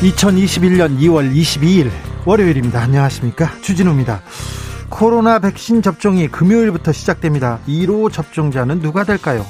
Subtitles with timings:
[0.00, 1.90] 2021년 2월 22일
[2.24, 2.80] 월요일입니다.
[2.80, 3.50] 안녕하십니까?
[3.60, 4.22] 주진우입니다.
[4.88, 7.58] 코로나 백신 접종이 금요일부터 시작됩니다.
[7.68, 9.44] 1호 접종자는 누가 될까요?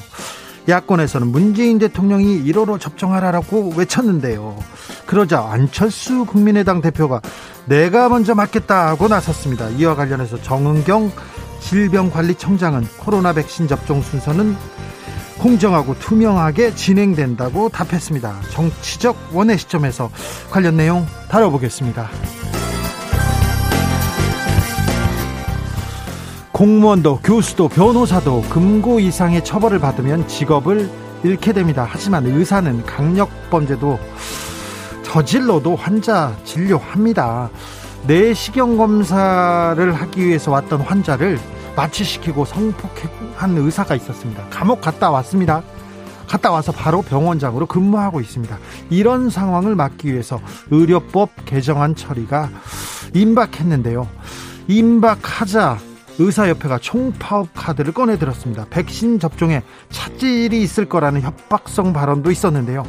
[0.67, 4.57] 야권에서는 문재인 대통령이 1호로 접종하라고 외쳤는데요.
[5.05, 7.21] 그러자 안철수 국민의당 대표가
[7.65, 9.69] 내가 먼저 맞겠다고 나섰습니다.
[9.69, 11.13] 이와 관련해서 정은경
[11.61, 14.57] 질병관리청장은 코로나 백신 접종 순서는
[15.41, 18.41] 공정하고 투명하게 진행된다고 답했습니다.
[18.51, 20.11] 정치적 원의 시점에서
[20.51, 22.09] 관련 내용 다뤄보겠습니다.
[26.51, 30.87] 공무원도 교수도 변호사도 금고 이상의 처벌을 받으면 직업을
[31.23, 31.87] 잃게 됩니다.
[31.89, 33.99] 하지만 의사는 강력 범죄도
[35.01, 37.49] 저질러도 환자 진료합니다.
[38.05, 41.39] 내시경 검사를 하기 위해서 왔던 환자를
[41.75, 44.45] 마취시키고 성폭행한 의사가 있었습니다.
[44.49, 45.63] 감옥 갔다 왔습니다.
[46.27, 48.57] 갔다 와서 바로 병원장으로 근무하고 있습니다.
[48.89, 52.49] 이런 상황을 막기 위해서 의료법 개정안 처리가
[53.13, 54.07] 임박했는데요.
[54.67, 55.77] 임박하자
[56.19, 58.65] 의사협회가 총파업 카드를 꺼내 들었습니다.
[58.69, 62.85] 백신 접종에 차질이 있을 거라는 협박성 발언도 있었는데요.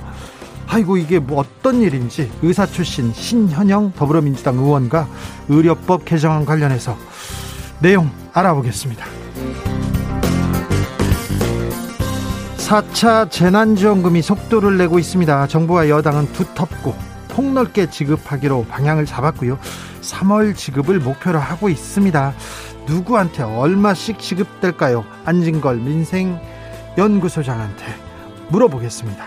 [0.68, 5.08] 아이고 이게 뭐 어떤 일인지 의사 출신 신현영 더불어민주당 의원과
[5.48, 6.96] 의료법 개정안 관련해서
[7.82, 9.04] 내용 알아보겠습니다.
[12.56, 15.48] 4차 재난지원금이 속도를 내고 있습니다.
[15.48, 16.94] 정부와 여당은 두텁고
[17.28, 19.58] 폭넓게 지급하기로 방향을 잡았고요.
[20.00, 22.34] 3월 지급을 목표로 하고 있습니다.
[22.86, 25.04] 누구한테 얼마씩 지급될까요?
[25.24, 27.84] 안진걸 민생연구소장한테
[28.48, 29.24] 물어보겠습니다.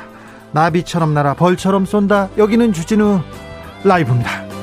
[0.53, 2.29] 나비처럼 날아 벌처럼 쏜다.
[2.37, 3.19] 여기는 주진우
[3.83, 4.54] 라이브입니다.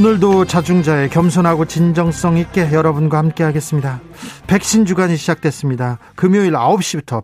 [0.00, 4.00] 오늘도 자중자의 겸손하고 진정성 있게 여러분과 함께 하겠습니다.
[4.46, 5.98] 백신 주간이 시작됐습니다.
[6.16, 7.22] 금요일 9시부터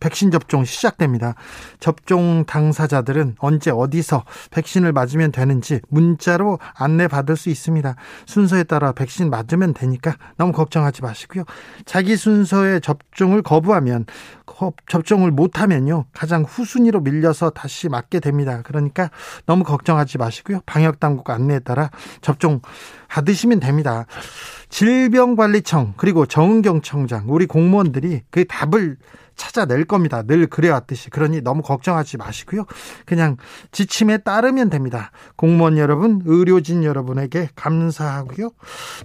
[0.00, 1.34] 백신 접종 시작됩니다.
[1.78, 7.94] 접종 당사자들은 언제 어디서 백신을 맞으면 되는지 문자로 안내 받을 수 있습니다.
[8.26, 11.44] 순서에 따라 백신 맞으면 되니까 너무 걱정하지 마시고요.
[11.84, 14.06] 자기 순서에 접종을 거부하면
[14.88, 18.62] 접종을 못하면요 가장 후순위로 밀려서 다시 맞게 됩니다.
[18.64, 19.10] 그러니까
[19.46, 20.60] 너무 걱정하지 마시고요.
[20.66, 22.60] 방역 당국 안내에 따라 접종
[23.08, 24.06] 받으시면 됩니다.
[24.68, 28.96] 질병관리청 그리고 정은경 청장 우리 공무원들이 그 답을
[29.38, 30.22] 찾아낼 겁니다.
[30.22, 31.08] 늘 그래왔듯이.
[31.08, 32.66] 그러니 너무 걱정하지 마시고요.
[33.06, 33.38] 그냥
[33.72, 35.12] 지침에 따르면 됩니다.
[35.36, 38.50] 공무원 여러분, 의료진 여러분에게 감사하고요.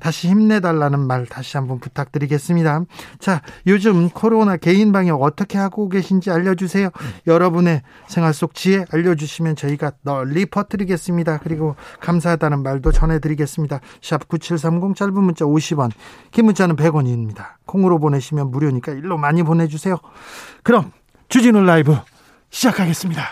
[0.01, 2.84] 다시 힘내달라는 말 다시 한번 부탁드리겠습니다.
[3.19, 6.90] 자, 요즘 코로나 개인 방역 어떻게 하고 계신지 알려주세요.
[7.28, 11.40] 여러분의 생활 속 지혜 알려주시면 저희가 널리 퍼뜨리겠습니다.
[11.44, 13.80] 그리고 감사하다는 말도 전해드리겠습니다.
[14.01, 15.91] 샵 9730 짧은 문자 50원,
[16.31, 17.53] 긴 문자는 100원입니다.
[17.65, 19.97] 콩으로 보내시면 무료니까 일로 많이 보내주세요.
[20.63, 20.91] 그럼
[21.29, 21.97] 주진우 라이브
[22.49, 23.23] 시작하겠습니다.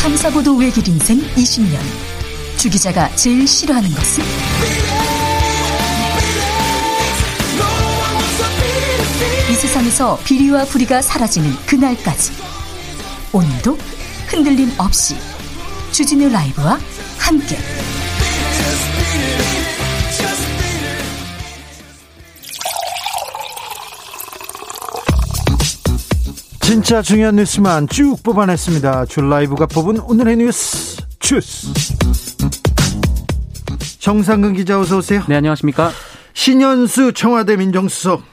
[0.00, 1.78] 탐사보도 외길 인생 20년.
[2.58, 4.24] 주 기자가 제일 싫어하는 것은?
[9.50, 12.32] 이 세상에서 비리와 부리가 사라지는 그날까지.
[13.32, 13.76] 오늘도
[14.28, 15.16] 흔들림 없이
[15.94, 16.76] 주진우 라이브와
[17.20, 17.56] 함께.
[26.62, 29.06] 진짜 중요한 뉴스만 쭉 뽑아냈습니다.
[29.06, 31.72] 줄 라이브가 뽑은 오늘의 뉴스 주스.
[34.00, 35.22] 정상근 기자 어서 오세요.
[35.28, 35.92] 네, 안녕하십니까?
[36.32, 38.24] 신현수 청와대 민정수석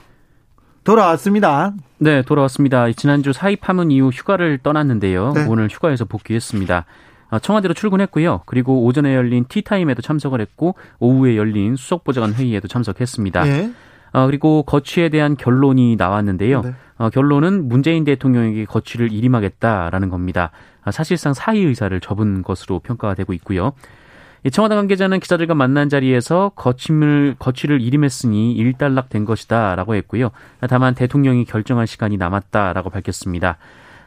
[0.84, 1.74] 돌아왔습니다.
[2.00, 2.92] 네, 돌아왔습니다.
[2.94, 5.34] 지난주 사입 파문 이후 휴가를 떠났는데요.
[5.36, 5.46] 네.
[5.48, 6.88] 오늘 휴가에서 복귀했습니다.
[7.32, 8.42] 어, 청와대로 출근했고요.
[8.46, 13.44] 그리고 오전에 열린 티타임에도 참석을 했고 오후에 열린 수석보좌관 회의에도 참석했습니다.
[13.46, 13.74] 네.
[14.14, 16.62] 어, 그리고 거취에 대한 결론이 나왔는데요.
[16.62, 16.76] 네.
[16.98, 20.52] 어, 결론은 문재인 대통령에게 거취를 일임하겠다라는 겁니다.
[20.84, 23.74] 아, 사실상 사의 의사를 접은 것으로 평가가 되고 있고요.
[24.52, 30.32] 청와대 관계자는 기자들과 만난 자리에서 거취를 거취를 일임했으니 일단락된 것이다라고 했고요.
[30.68, 33.58] 다만 대통령이 결정할 시간이 남았다라고 밝혔습니다.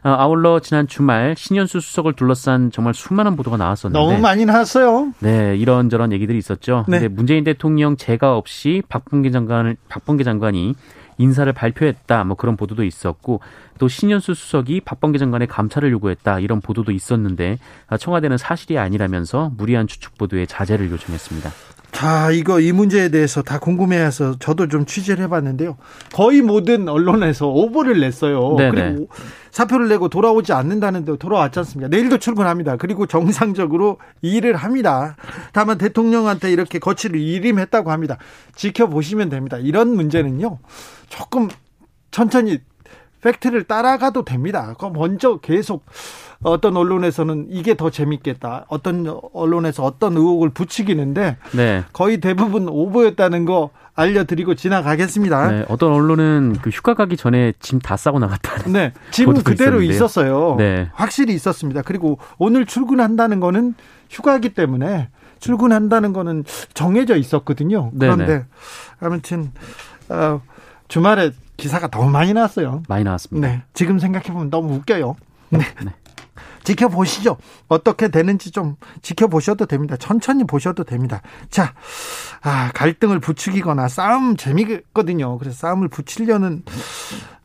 [0.04, 5.14] 어, 아울러 지난 주말 신현수 수석을 둘러싼 정말 수많은 보도가 나왔었는데 너무 많이 나왔어요.
[5.20, 6.84] 네, 이런저런 얘기들이 있었죠.
[6.88, 7.00] 네.
[7.00, 10.74] 근데 문재인 대통령 제가 없이 박범계 장관을 박범계 장관이
[11.16, 13.40] 인사를 발표했다 뭐 그런 보도도 있었고
[13.78, 17.58] 또 신현수 수석이 박범계 장관의 감찰을 요구했다 이런 보도도 있었는데
[17.98, 21.50] 청와대는 사실이 아니라면서 무리한 추측 보도에 자제를 요청했습니다.
[21.94, 25.76] 자, 이거 이 문제에 대해서 다 궁금해해서 저도 좀 취재를 해봤는데요.
[26.12, 28.56] 거의 모든 언론에서 오보를 냈어요.
[28.58, 28.70] 네네.
[28.70, 29.08] 그리고
[29.52, 31.88] 사표를 내고 돌아오지 않는다는데 돌아왔지 않습니까?
[31.88, 32.76] 내일도 출근합니다.
[32.78, 35.14] 그리고 정상적으로 일을 합니다.
[35.52, 38.18] 다만 대통령한테 이렇게 거취를 일임했다고 합니다.
[38.56, 39.56] 지켜보시면 됩니다.
[39.58, 40.58] 이런 문제는요.
[41.08, 41.48] 조금
[42.10, 42.58] 천천히
[43.24, 44.74] 팩트를 따라가도 됩니다.
[44.78, 45.84] 그럼 먼저 계속
[46.42, 48.66] 어떤 언론에서는 이게 더 재밌겠다.
[48.68, 51.84] 어떤 언론에서 어떤 의혹을 붙이기는데 네.
[51.94, 55.50] 거의 대부분 오보였다는 거 알려드리고 지나가겠습니다.
[55.50, 58.70] 네, 어떤 언론은 그 휴가 가기 전에 짐 다 싸고 나갔다.
[58.70, 59.90] 네, 짐 그대로 있었는데요.
[59.90, 60.54] 있었어요.
[60.58, 60.88] 네.
[60.94, 61.82] 확실히 있었습니다.
[61.82, 63.74] 그리고 오늘 출근한다는 거는
[64.10, 66.44] 휴가기 때문에 출근한다는 거는
[66.74, 67.90] 정해져 있었거든요.
[67.98, 68.44] 그런데 네네.
[69.00, 69.52] 아무튼
[70.08, 70.40] 어,
[70.88, 72.82] 주말에 기사가 너무 많이 나왔어요.
[72.88, 73.48] 많이 나왔습니다.
[73.48, 73.62] 네.
[73.74, 75.16] 지금 생각해보면 너무 웃겨요.
[75.50, 75.58] 네.
[75.84, 75.92] 네.
[76.64, 77.36] 지켜보시죠.
[77.68, 79.96] 어떻게 되는지 좀 지켜보셔도 됩니다.
[79.96, 81.20] 천천히 보셔도 됩니다.
[81.50, 81.74] 자,
[82.42, 85.38] 아, 갈등을 부추기거나 싸움 재미거든요.
[85.38, 86.62] 그래서 싸움을 붙이려는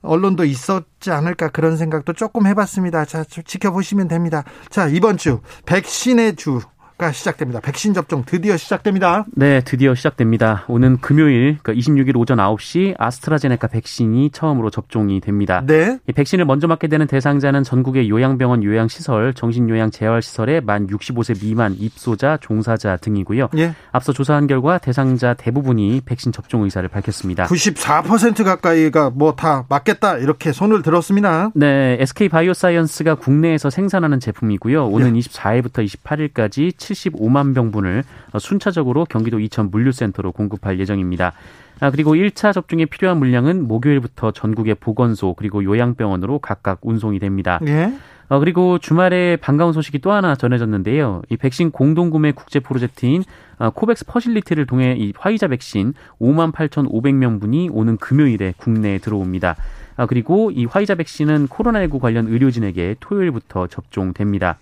[0.02, 3.06] 언론도 있었지 않을까 그런 생각도 조금 해봤습니다.
[3.06, 4.44] 자, 지켜보시면 됩니다.
[4.70, 6.62] 자, 이번 주 백신의 주
[7.00, 7.62] 가 시작됩니다.
[7.62, 9.26] 백신 접종 드디어 시작됩니다.
[9.32, 10.66] 네, 드디어 시작됩니다.
[10.68, 15.64] 오는 금요일 그러니까 26일 오전 9시 아스트라제네카 백신이 처음으로 접종이 됩니다.
[15.66, 15.98] 네.
[16.10, 22.38] 이 백신을 먼저 맞게 되는 대상자는 전국의 요양병원 요양시설, 정신요양 재활시설의 만 65세 미만 입소자,
[22.42, 23.48] 종사자 등이고요.
[23.58, 23.74] 예.
[23.94, 27.46] 앞서 조사한 결과 대상자 대부분이 백신 접종 의사를 밝혔습니다.
[27.46, 31.52] 94% 가까이가 뭐 다 맞겠다 이렇게 손을 들었습니다.
[31.56, 34.88] 네, SK 바이오사이언스가 국내에서 생산하는 제품이고요.
[34.88, 35.20] 오는 예.
[35.22, 38.04] 24일부터 28일까지 75만 병분을
[38.40, 41.34] 순차적으로 경기도 이천 물류센터로 공급할 예정입니다.
[41.80, 47.60] 아, 그리고 1차 접종에 필요한 물량은 목요일부터 전국의 보건소 그리고 요양병원으로 각각 운송이 됩니다.
[47.68, 47.94] 예?
[48.28, 51.24] 어, 그리고 주말에 반가운 소식이 또 하나 전해졌는데요.
[51.30, 53.24] 이 백신 공동구매 국제 프로젝트인
[53.58, 59.56] 어, COVAX Facility를 통해 이 화이자 백신 5만 8,500명분이 오는 금요일에 국내에 들어옵니다.
[59.96, 64.58] 아, 그리고 이 화이자 백신은 코로나19 관련 의료진에게 토요일부터 접종됩니다.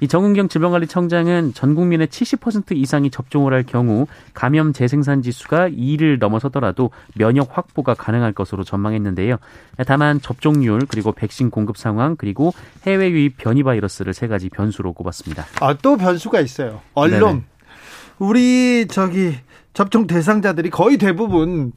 [0.00, 6.90] 이 정은경 질병관리청장은 전 국민의 70% 이상이 접종을 할 경우 감염 재생산 지수가 2를 넘어서더라도
[7.14, 9.36] 면역 확보가 가능할 것으로 전망했는데요.
[9.86, 12.52] 다만 접종률 그리고 백신 공급 상황 그리고
[12.86, 15.46] 해외 유입 변이 바이러스를 세 가지 변수로 꼽았습니다.
[15.60, 16.80] 아, 또 변수가 있어요.
[16.94, 17.20] 언론.
[17.20, 17.44] 네네.
[18.18, 19.34] 우리 저기
[19.72, 21.72] 접종 대상자들이 거의 대부분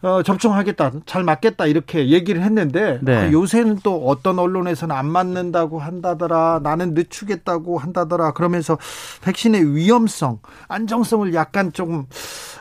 [0.00, 3.16] 어, 접종하겠다, 잘 맞겠다 이렇게 얘기를 했는데 네.
[3.16, 8.78] 아, 요새는 또 어떤 언론에서는 안 맞는다고 한다더라, 나는 늦추겠다고 한다더라 그러면서
[9.22, 12.06] 백신의 위험성, 안정성을 약간 좀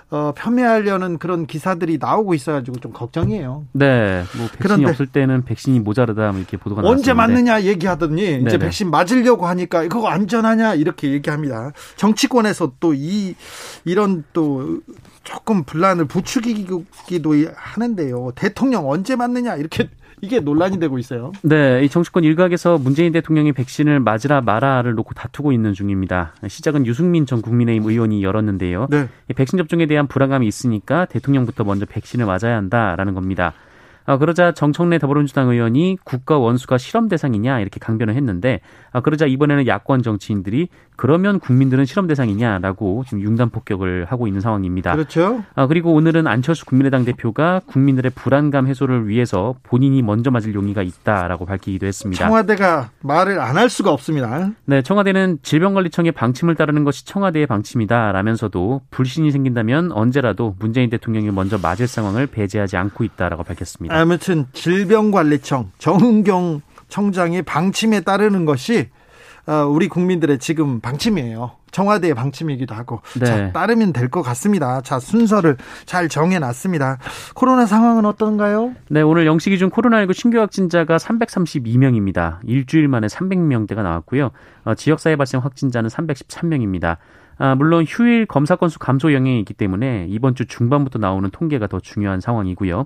[0.09, 3.65] 어, 폄훼하려는 그런 기사들이 나오고 있어가지고 좀 걱정이에요.
[3.73, 8.43] 네, 뭐 백신이 그런데 없을 때는 백신이 모자르다 뭐 이렇게 보도가 언제 맞느냐 얘기하더니 네네.
[8.47, 11.71] 이제 백신 맞으려고 하니까 그거 안전하냐 이렇게 얘기합니다.
[11.95, 13.35] 정치권에서 또 이
[13.85, 14.79] 이런 또
[15.23, 16.85] 조금 분란을 부추기기도
[17.55, 18.31] 하는데요.
[18.35, 19.89] 대통령 언제 맞느냐 이렇게
[20.21, 21.31] 이게 논란이 되고 있어요.
[21.43, 26.33] 네, 이 정치권 일각에서 문재인 대통령이 백신을 맞으라 마라를 놓고 다투고 있는 중입니다.
[26.47, 28.87] 시작은 유승민 전 국민의힘 의원이 열었는데요.
[28.89, 29.07] 네.
[29.35, 33.53] 백신 접종에 대한 불안감이 있으니까 대통령부터 먼저 백신을 맞아야 한다라는 겁니다.
[34.07, 38.61] 아, 그러자 정청래 더불어민주당 의원이 국가 원수가 실험 대상이냐 이렇게 강변을 했는데
[38.93, 44.93] 아, 그러자 이번에는 야권 정치인들이 그러면 국민들은 실험 대상이냐라고 지금 융단 폭격을 하고 있는 상황입니다.
[44.93, 45.43] 그렇죠.
[45.55, 51.45] 아, 그리고 오늘은 안철수 국민의당 대표가 국민들의 불안감 해소를 위해서 본인이 먼저 맞을 용의가 있다라고
[51.45, 52.25] 밝히기도 했습니다.
[52.25, 54.51] 청와대가 말을 안 할 수가 없습니다.
[54.65, 61.87] 네, 청와대는 질병관리청의 방침을 따르는 것이 청와대의 방침이다라면서도 불신이 생긴다면 언제라도 문재인 대통령이 먼저 맞을
[61.87, 63.96] 상황을 배제하지 않고 있다라고 밝혔습니다.
[63.97, 68.89] 아무튼 질병관리청 정은경 청장의 방침에 따르는 것이
[69.47, 71.51] 어, 우리 국민들의 지금 방침이에요.
[71.71, 73.25] 청와대의 방침이기도 하고 네.
[73.25, 74.81] 자, 따르면 될 것 같습니다.
[74.81, 76.97] 자 순서를 잘 정해놨습니다.
[77.33, 78.73] 코로나 상황은 어떤가요?
[78.89, 82.37] 네 오늘 영시 기준 코로나19 신규 확진자가 332명입니다.
[82.45, 84.31] 일주일 만에 300명대가 나왔고요.
[84.65, 86.97] 어, 지역사회 발생 확진자는 313명입니다.
[87.39, 91.79] 아, 물론 휴일 검사 건수 감소 영향이 있기 때문에 이번 주 중반부터 나오는 통계가 더
[91.79, 92.85] 중요한 상황이고요.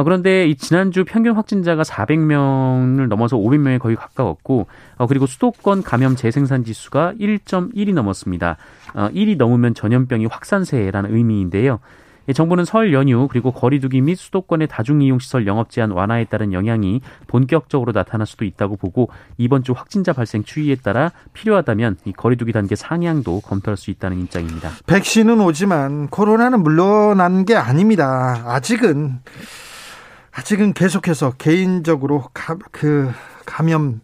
[0.00, 4.66] 어, 그런데 이 지난주 평균 확진자가 400명을 넘어서 500명에 거의 가까웠고,
[4.96, 8.56] 어, 그리고 수도권 감염 재생산 지수가 1.1이 넘었습니다.
[8.94, 11.80] 어, 1이 넘으면 전염병이 확산세라는 의미인데요.
[12.32, 18.26] 정부는 설 연휴 그리고 거리두기 및 수도권의 다중이용시설 영업 제한 완화에 따른 영향이 본격적으로 나타날
[18.26, 23.76] 수도 있다고 보고 이번 주 확진자 발생 추이에 따라 필요하다면 이 거리두기 단계 상향도 검토할
[23.76, 24.70] 수 있다는 입장입니다.
[24.86, 28.44] 백신은 오지만 코로나는 물러난 게 아닙니다.
[28.46, 29.18] 아직은
[30.32, 33.10] 아직은 계속해서 개인적으로 가, 그
[33.46, 34.00] 감염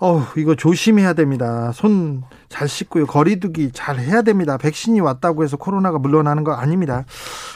[0.00, 1.72] 어 이거 조심해야 됩니다.
[1.72, 3.06] 손 잘 씻고요.
[3.06, 4.56] 거리두기 잘 해야 됩니다.
[4.56, 7.04] 백신이 왔다고 해서 코로나가 물러나는 거 아닙니다.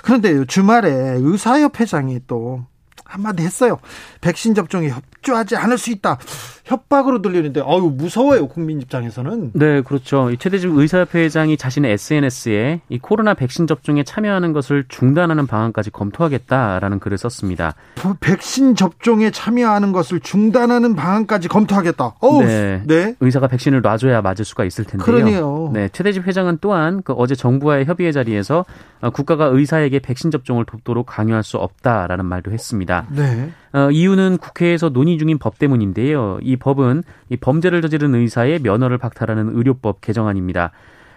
[0.02, 2.64] 그런데 주말에 의사협회장이 또
[3.04, 3.78] 한마디 했어요.
[4.20, 6.18] 백신 접종에 협조하지 않을 수 있다.
[6.64, 9.52] 협박으로 들리는데 아유 무서워요 국민 입장에서는.
[9.54, 10.30] 네, 그렇죠.
[10.38, 17.74] 최대중 의사협회장이 자신의 SNS에 이 코로나 백신 접종에 참여하는 것을 중단하는 방안까지 검토하겠다라는 글을 썼습니다.
[18.20, 22.16] 백신 접종에 참여하는 것을 중단하는 방안까지 검토하겠다.
[22.20, 22.82] 어우, 네.
[22.86, 23.14] 네.
[23.20, 25.04] 의사가 백신을 놔줘야 맞을 수가 있을 텐데요.
[25.04, 25.70] 그러네요.
[25.72, 28.64] 네, 최대집 회장은 또한 그 어제 정부와의 협의회 자리에서
[29.12, 33.06] 국가가 의사에게 백신 접종을 돕도록 강요할 수 없다라는 말도 했습니다.
[33.10, 33.50] 네.
[33.72, 36.38] 어, 이유는 국회에서 논의 중인 법 때문인데요.
[36.42, 40.72] 이 법은 이 범죄를 저지른 의사의 면허를 박탈하는 의료법 개정안입니다.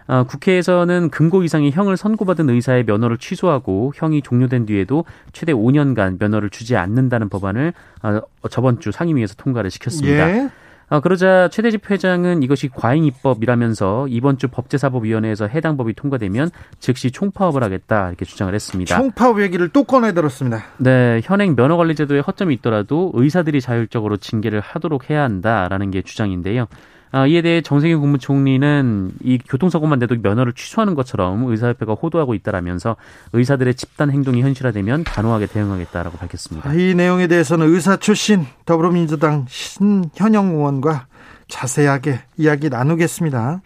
[0.08, 6.50] 어, 국회에서는 금고 이상의 형을 선고받은 의사의 면허를 취소하고 형이 종료된 뒤에도 최대 5년간 면허를
[6.50, 10.30] 주지 않는다는 법안을 어, 저번 주 상임위에서 통과를 시켰습니다.
[10.30, 10.50] 예.
[10.88, 17.64] 아, 그러자 최대집 회장은 이것이 과잉 입법이라면서 이번 주 법제사법위원회에서 해당 법이 통과되면 즉시 총파업을
[17.64, 18.96] 하겠다 이렇게 주장을 했습니다.
[18.96, 20.64] 총파업 얘기를 또 꺼내들었습니다.
[20.78, 26.68] 네, 현행 면허관리제도에 허점이 있더라도 의사들이 자율적으로 징계를 하도록 해야 한다라는 게 주장인데요.
[27.16, 32.98] 아, 이에 대해 정세균 국무총리는 이 교통사고만 내도 면허를 취소하는 것처럼 의사협회가 호도하고 있다라면서
[33.32, 36.74] 의사들의 집단 행동이 현실화되면 단호하게 대응하겠다라고 밝혔습니다.
[36.74, 41.08] 이 내용에 대해서는 의사 출신 더불어민주당 신현영 의원과
[41.48, 43.62] 자세하게 이야기 나누겠습니다.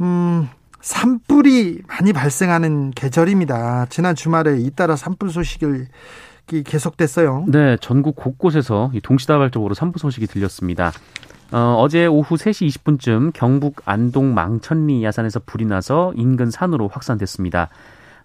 [0.00, 0.48] 음,
[0.80, 3.88] 산불이 많이 발생하는 계절입니다.
[3.90, 5.88] 지난 주말에 잇따라 산불 소식을
[6.64, 7.44] 계속됐어요.
[7.48, 10.92] 네, 전국 곳곳에서 동시다발적으로 산불 소식이 들렸습니다.
[11.52, 17.68] 어, 어제 오후 3시 20분쯤 경북 안동 망천리 야산에서 불이 나서 인근 산으로 확산됐습니다.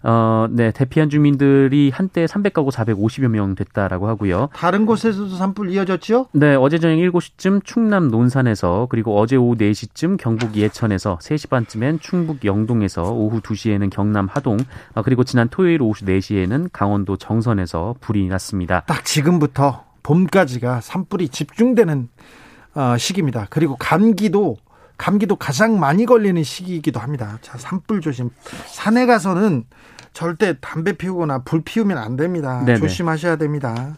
[0.02, 4.48] 어, 네, 대피한 주민들이 한때 300가구 450여 명 됐다라고 하고요.
[4.54, 6.28] 다른 곳에서도 산불 이어졌죠?
[6.32, 12.44] 네, 어제 저녁 7시쯤 충남 논산에서 그리고 어제 오후 4시쯤 경북 예천에서 3시 반쯤엔 충북
[12.46, 14.56] 영동에서 오후 2시에는 경남 하동
[14.94, 18.82] 아, 그리고 지난 토요일 오후 4시에는 강원도 정선에서 불이 났습니다.
[18.86, 22.49] 딱 지금부터 봄까지가 산불이 집중되는 어,
[22.98, 23.46] 시기입니다.
[23.50, 24.56] 그리고 감기도
[24.96, 27.38] 감기도 가장 많이 걸리는 시기이기도 합니다.
[27.40, 28.28] 자, 산불 조심.
[28.66, 29.64] 산에 가서는
[30.12, 32.62] 절대 담배 피우거나 불 피우면 안 됩니다.
[32.66, 32.80] 네네.
[32.80, 33.96] 조심하셔야 됩니다.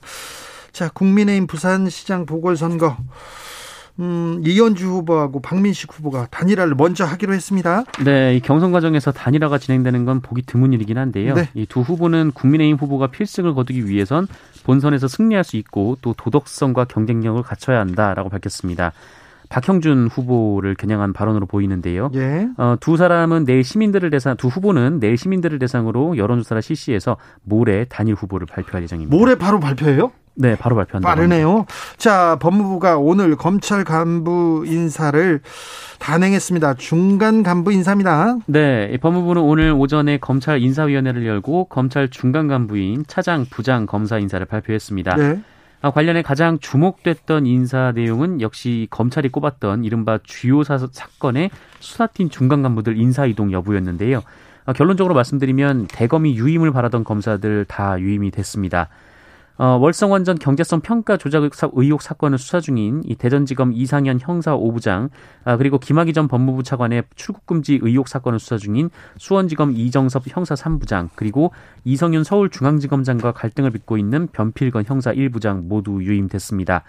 [0.73, 2.97] 자, 국민의힘 부산시장 보궐선거.
[3.99, 7.85] 음, 이현주 후보하고 박민식 후보가 단일화를 먼저 하기로 했습니다.
[8.05, 11.35] 네, 이 경선 과정에서 단일화가 진행되는 건 보기 드문 일이긴 한데요.
[11.35, 11.49] 네.
[11.55, 14.29] 이두 후보는 국민의힘 후보가 필승을 거두기 위해선
[14.65, 18.93] 본선에서 승리할 수 있고 또 도덕성과 경쟁력을 갖춰야 한다라고 밝혔습니다.
[19.53, 22.11] 박형준 후보를 겨냥한 발언으로 보이는데요.
[22.15, 22.49] 예.
[22.57, 28.15] 어, 두 사람은 내일 시민들을 대상, 두 후보는 내일 시민들을 대상으로 여론조사를 실시해서 모레 단일
[28.15, 29.15] 후보를 발표할 예정입니다.
[29.15, 30.11] 모레 바로 발표해요?
[30.35, 31.07] 네, 바로 발표한다.
[31.07, 31.67] 빠르네요.
[31.99, 35.41] 자, 법무부가 오늘 검찰 간부 인사를
[35.99, 36.75] 단행했습니다.
[36.75, 38.39] 중간 간부 인사입니다.
[38.47, 45.17] 네, 법무부는 오늘 오전에 검찰 인사위원회를 열고 검찰 중간 간부인 차장, 부장 검사 인사를 발표했습니다.
[45.17, 45.43] 네.
[45.83, 52.63] 아, 관련해 가장 주목됐던 인사 내용은 역시 검찰이 꼽았던 이른바 주요 사, 사건의 수사팀 중간
[52.63, 54.23] 간부들 인사 이동 여부였는데요.
[54.65, 58.89] 아, 결론적으로 말씀드리면 대검이 유임을 바라던 검사들 다 유임이 됐습니다.
[59.59, 61.43] 어, 월성원전 경제성 평가 조작
[61.73, 65.11] 의혹 사건을 수사 중인 이 대전지검 이상현 형사 5부장
[65.45, 70.55] 아, 그리고 김학의 전 법무부 차관의 출국 금지 의혹 사건을 수사 중인 수원지검 이정섭 형사
[70.55, 71.53] 3부장 그리고
[71.85, 76.85] 이성윤 서울중앙지검장과 갈등을 빚고 있는 변필건 형사 1부장 모두 유임됐습니다.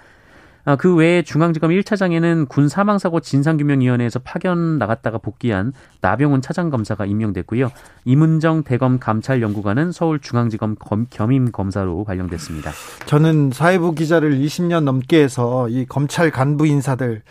[0.66, 7.70] 아, 그 외에 중앙지검 1차장에는 군 사망사고 진상규명위원회에서 파견 나갔다가 복귀한 나병훈 차장검사가 임명됐고요.
[8.06, 10.78] 이문정 대검 감찰연구관은 서울중앙지검
[11.10, 12.72] 겸임검사로 발령됐습니다.
[13.06, 17.24] 저는 사회부 기자를 20년 넘게 해서 이 검찰 간부 인사들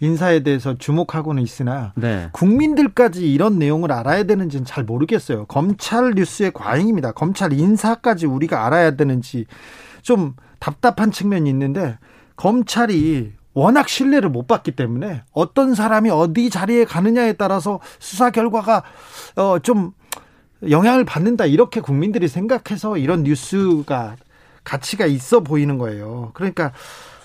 [0.00, 2.28] 인사에 대해서 주목하고는 있으나 네.
[2.32, 5.44] 국민들까지 이런 내용을 알아야 되는지는 잘 모르겠어요.
[5.46, 7.12] 검찰 뉴스의 과잉입니다.
[7.12, 9.46] 검찰 인사까지 우리가 알아야 되는지
[10.00, 11.98] 좀 답답한 측면이 있는데
[12.38, 18.84] 검찰이 워낙 신뢰를 못 받기 때문에 어떤 사람이 어디 자리에 가느냐에 따라서 수사 결과가
[19.36, 19.92] 어 좀
[20.68, 24.16] 영향을 받는다 이렇게 국민들이 생각해서 이런 뉴스가
[24.64, 26.30] 가치가 있어 보이는 거예요.
[26.34, 26.72] 그러니까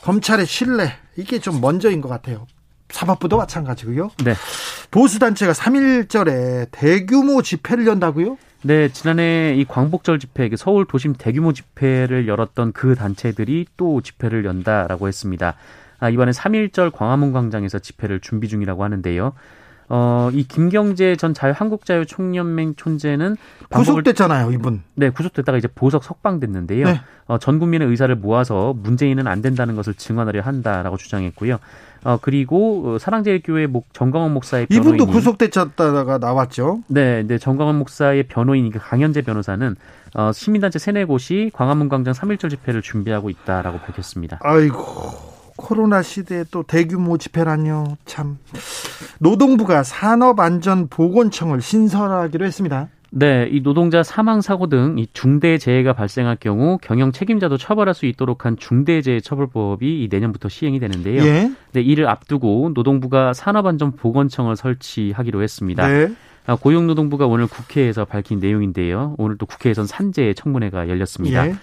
[0.02, 2.46] 검찰의 신뢰 이게 좀 먼저인 것 같아요.
[2.90, 4.12] 사법부도 마찬가지고요.
[4.24, 4.36] 네.
[4.92, 8.38] 보수 단체가 3일절에 대규모 집회를 연다고요?
[8.66, 14.46] 네, 지난해 이 광복절 집회, 그 서울 도심 대규모 집회를 열었던 그 단체들이 또 집회를
[14.46, 15.56] 연다라고 했습니다.
[16.00, 19.34] 아, 이번에 3.1절 광화문 광장에서 집회를 준비 중이라고 하는데요.
[19.90, 23.36] 어, 이 김경재 전 자유 한국자유 총연맹 촌재는
[23.70, 24.82] 구속됐잖아요, 이분.
[24.96, 26.86] 네, 구속됐다가 이제 보석 석방됐는데요.
[26.86, 27.02] 네.
[27.28, 31.60] 어, 전 국민의 의사를 모아서 문재인은 안 된다는 것을 증언하려 한다라고 주장했고요.
[32.04, 36.84] 어, 그리고 어, 사랑제일교회 목 정광훈 목사의 변호인 이분도 구속됐다가 나왔죠.
[36.88, 39.76] 네, 네, 정광훈 목사의 변호인 강현재 변호사는
[40.16, 44.40] 어, 시민단체 세네 곳이 광화문 광장 3.1절 집회를 준비하고 있다라고 밝혔습니다.
[44.42, 45.34] 아이고.
[45.56, 47.98] 코로나 시대에 또 대규모 집회란요.
[48.06, 48.40] 참.
[49.20, 52.90] 노동부가 산업안전보건청을 신설하기로 했습니다.
[53.16, 58.08] 네, 이 노동자 사망 사고 등 이 중대 재해가 발생할 경우 경영 책임자도 처벌할 수
[58.08, 61.24] 있도록 한 중대재해 처벌법이 내년부터 시행이 되는데요.
[61.24, 61.52] 예.
[61.74, 65.88] 네, 이를 앞두고 노동부가 산업안전보건청을 설치하기로 했습니다.
[65.88, 66.12] 네.
[66.48, 69.16] 아, 고용노동부가 오늘 국회에서 밝힌 내용인데요.
[69.18, 71.48] 오늘 또 국회에선 산재 청문회가 열렸습니다.
[71.48, 71.56] 예.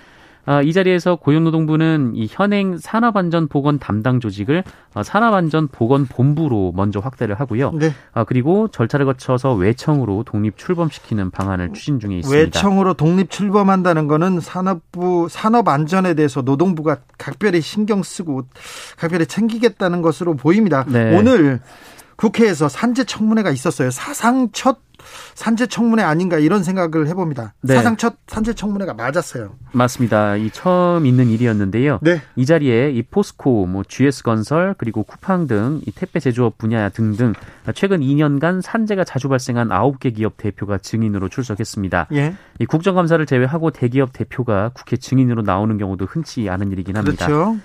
[0.46, 7.72] 아, 이 자리에서 고용노동부는 이 현행 산업안전보건 담당 조직을 어, 산업안전보건본부로 먼저 확대를 하고요.
[7.72, 7.92] 네.
[8.12, 12.40] 아, 그리고 절차를 거쳐서 외청으로 독립 출범시키는 방안을 추진 중에 있습니다.
[12.40, 18.42] 외청으로 독립 출범한다는 거는 산업부 산업안전에 대해서 노동부가 각별히 신경 쓰고
[18.96, 20.84] 각별히 챙기겠다는 것으로 보입니다.
[20.88, 21.16] 네.
[21.16, 21.60] 오늘
[22.16, 23.90] 국회에서 산재 청문회가 있었어요.
[23.90, 24.78] 사상 첫
[25.34, 27.54] 산재 청문회 아닌가 이런 생각을 해봅니다.
[27.62, 27.74] 네.
[27.74, 29.52] 사상 첫 산재 청문회가 맞았어요.
[29.72, 30.36] 맞습니다.
[30.36, 31.98] 이 처음 있는 일이었는데요.
[32.02, 32.20] 네.
[32.36, 37.32] 이 자리에 이 포스코, 뭐 GS 건설 그리고 쿠팡 등 이 택배 제조업 분야 등등
[37.74, 42.08] 최근 2년간 산재가 자주 발생한 9개 기업 대표가 증인으로 출석했습니다.
[42.12, 42.34] 예.
[42.58, 47.26] 이 국정감사를 제외하고 대기업 대표가 국회 증인으로 나오는 경우도 흔치 않은 일이긴 합니다.
[47.26, 47.56] 그렇죠.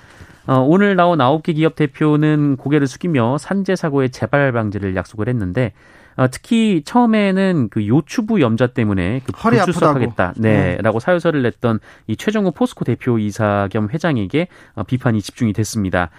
[0.48, 5.74] 어, 오늘 나온 9개 기업 대표는 고개를 숙이며 산재 사고의 재발 방지를 약속을 했는데
[6.18, 11.04] 어, 특히 처음에는 그 요추부 염좌 때문에 그 허리 불출석하겠다, 네라고 네.
[11.04, 16.10] 사유서를 냈던 이 최정우 포스코 대표 이사 겸 회장에게 어, 비판이 집중이 됐습니다.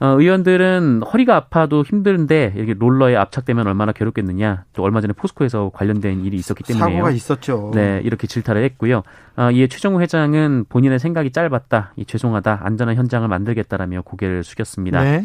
[0.00, 4.64] 어, 의원들은 허리가 아파도 힘든데 이렇게 롤러에 압착되면 얼마나 괴롭겠느냐.
[4.72, 7.70] 또 얼마 전에 포스코에서 관련된 일이 있었기 때문에 사고가 있었죠.
[7.74, 9.02] 네, 이렇게 질타를 했고요.
[9.36, 11.92] 어, 이에 최정우 회장은 본인의 생각이 짧았다.
[11.96, 12.60] 이 죄송하다.
[12.64, 15.02] 안전한 현장을 만들겠다라며 고개를 숙였습니다.
[15.02, 15.24] 네.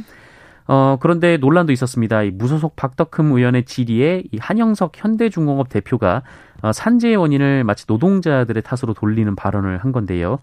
[0.71, 2.21] 어, 그런데 논란도 있었습니다.
[2.21, 6.21] 이 무소속 박덕흠 의원의 질의에 이 한영석 현대중공업 대표가
[6.61, 10.37] 어, 산재의 원인을 마치 노동자들의 탓으로 돌리는 발언을 한 건데요.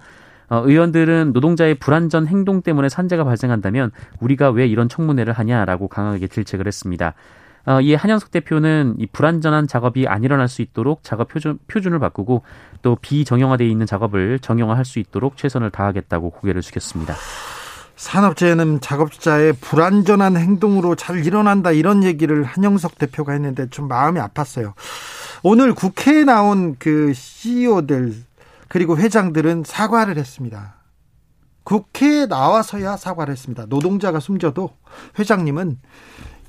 [0.48, 6.66] 어, 의원들은 노동자의 불안전 행동 때문에 산재가 발생한다면 우리가 왜 이런 청문회를 하냐라고 강하게 질책을
[6.66, 7.14] 했습니다.
[7.64, 12.42] 어, 이에 한영석 대표는 이 불안전한 작업이 안 일어날 수 있도록 작업 표준, 표준을 바꾸고
[12.82, 17.14] 또 비정형화되어 있는 작업을 정형화할 수 있도록 최선을 다하겠다고 고개를 숙였습니다.
[17.96, 24.74] 산업재해는 작업자의 불안전한 행동으로 잘 일어난다 이런 얘기를 한영석 대표가 했는데 좀 마음이 아팠어요.
[25.42, 28.14] 오늘 국회에 나온 그 CEO들
[28.68, 30.74] 그리고 회장들은 사과를 했습니다.
[31.64, 33.66] 국회에 나와서야 사과를 했습니다.
[33.66, 34.70] 노동자가 숨져도
[35.18, 35.78] 회장님은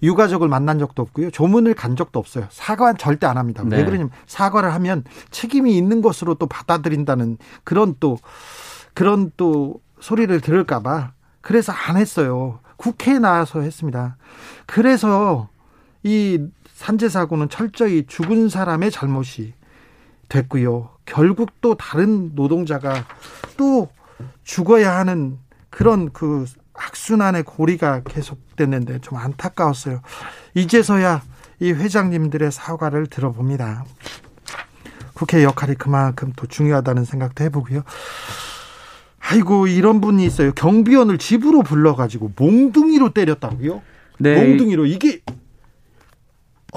[0.03, 1.31] 유가족을 만난 적도 없고요.
[1.31, 2.45] 조문을 간 적도 없어요.
[2.51, 3.63] 사과는 절대 안 합니다.
[3.65, 3.77] 네.
[3.77, 8.19] 왜 그러냐면 사과를 하면 책임이 있는 것으로 또 받아들인다는 그런 또
[8.93, 11.13] 그런 또 소리를 들을까봐
[11.47, 12.60] 그래서 안 했어요.
[12.75, 14.17] 국회에 나와서 했습니다.
[14.65, 15.47] 그래서
[16.03, 19.53] 이 산재 사고는 철저히 죽은 사람의 잘못이
[20.27, 20.89] 됐고요.
[21.05, 23.05] 결국 또 다른 노동자가
[23.55, 23.88] 또
[24.43, 25.38] 죽어야 하는
[25.69, 30.01] 그런 그 악순환의 고리가 계속됐는데 좀 안타까웠어요.
[30.53, 31.21] 이제서야
[31.62, 33.86] 이 회장님들의 사과를 들어봅니다.
[35.13, 37.83] 국회 역할이 그만큼 또 중요하다는 생각도 해보고요.
[39.29, 40.53] 아이고 이런 분이 있어요.
[40.53, 43.81] 경비원을 집으로 불러가지고 몽둥이로 때렸다고요?
[44.19, 44.47] 네.
[44.47, 45.19] 몽둥이로 이게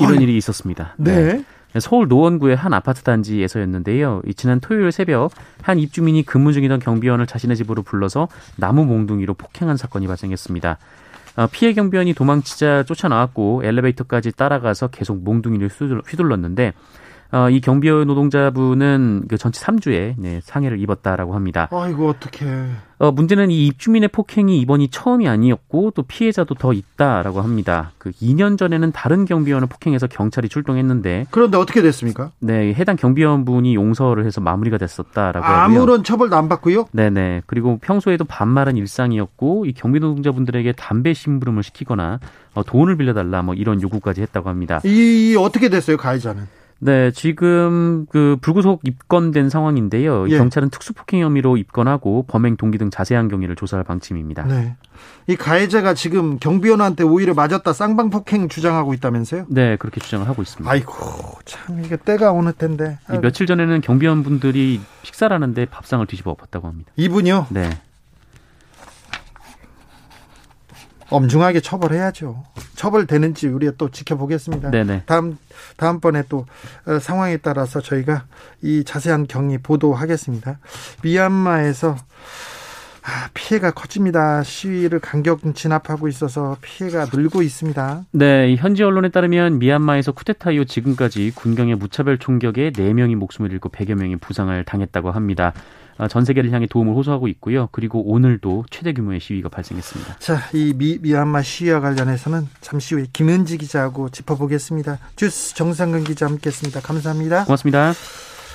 [0.00, 0.22] 이런 아유.
[0.22, 0.94] 일이 있었습니다.
[0.98, 1.34] 네.
[1.34, 1.80] 네.
[1.80, 4.22] 서울 노원구의 한 아파트 단지에서였는데요.
[4.34, 5.30] 지난 토요일 새벽
[5.62, 10.78] 한 입주민이 근무 중이던 경비원을 자신의 집으로 불러서 나무 몽둥이로 폭행한 사건이 발생했습니다.
[11.36, 15.68] 어, 피해 경비원이 도망치자 쫓아나왔고 엘리베이터까지 따라가서 계속 몽둥이를
[16.08, 16.72] 휘둘렀는데
[17.32, 21.68] 어, 이 경비원 노동자분은 그 전치 3주에 네, 상해를 입었다라고 합니다.
[21.70, 22.46] 아이고 어떻게?
[22.98, 27.92] 어, 문제는 이 입주민의 폭행이 이번이 처음이 아니었고 또 피해자도 더 있다라고 합니다.
[27.98, 32.32] 그 2년 전에는 다른 경비원을 폭행해서 경찰이 출동했는데 그런데 어떻게 됐습니까?
[32.40, 35.78] 네, 해당 경비원분이 용서를 해서 마무리가 됐었다라고 하고요.
[35.80, 36.86] 아무런 처벌도 안 받고요?
[36.92, 37.42] 네 네.
[37.46, 42.18] 그리고 평소에도 반말은 일상이었고 이 경비 노동자분들에게 담배 심부름을 시키거나
[42.54, 44.80] 어, 돈을 빌려달라 뭐 이런 요구까지 했다고 합니다.
[44.84, 46.59] 이 어떻게 됐어요 가해자는?
[46.82, 50.28] 네, 지금 그 불구속 입건된 상황인데요.
[50.30, 50.38] 예.
[50.38, 54.44] 경찰은 특수폭행 혐의로 입건하고 범행 동기 등 자세한 경위를 조사할 방침입니다.
[54.44, 54.76] 네.
[55.26, 59.46] 이 가해자가 지금 경비원한테 오히려 맞았다 쌍방폭행 주장하고 있다면서요?
[59.48, 60.70] 네, 그렇게 주장을 하고 있습니다.
[60.70, 60.94] 아이고,
[61.44, 62.98] 참 이게 때가 어느 텐데.
[63.22, 66.90] 며칠 전에는 경비원 분들이 식사를 하는데 밥상을 뒤집어 엎었다고 합니다.
[66.96, 67.46] 이분요?
[67.50, 67.70] 네.
[71.10, 72.42] 엄중하게 처벌해야죠.
[72.76, 74.70] 처벌되는지 우리가 또 지켜보겠습니다.
[74.70, 75.02] 네네.
[75.06, 75.36] 다음
[75.76, 76.46] 다음번에 또
[76.86, 78.24] 어, 상황에 따라서 저희가
[78.62, 80.58] 이 자세한 경위 보도하겠습니다.
[81.02, 81.96] 미얀마에서
[83.02, 84.42] 아, 피해가 커집니다.
[84.42, 88.04] 시위를 강경 진압하고 있어서 피해가 늘고 있습니다.
[88.12, 93.94] 네, 현지 언론에 따르면 미얀마에서 쿠데타 이후 지금까지 군경의 무차별 총격에 4명이 목숨을 잃고 100여
[93.94, 95.54] 명이 부상을 당했다고 합니다.
[96.00, 97.68] 아, 전 세계를 향해 도움을 호소하고 있고요.
[97.72, 100.16] 그리고 오늘도 최대 규모의 시위가 발생했습니다.
[100.18, 104.98] 자, 이 미, 미얀마 시위와 관련해서는 잠시 후에 김은지 기자하고 짚어보겠습니다.
[105.16, 106.80] 주스 정상근 기자 함께했습니다.
[106.80, 107.44] 감사합니다.
[107.44, 107.92] 고맙습니다.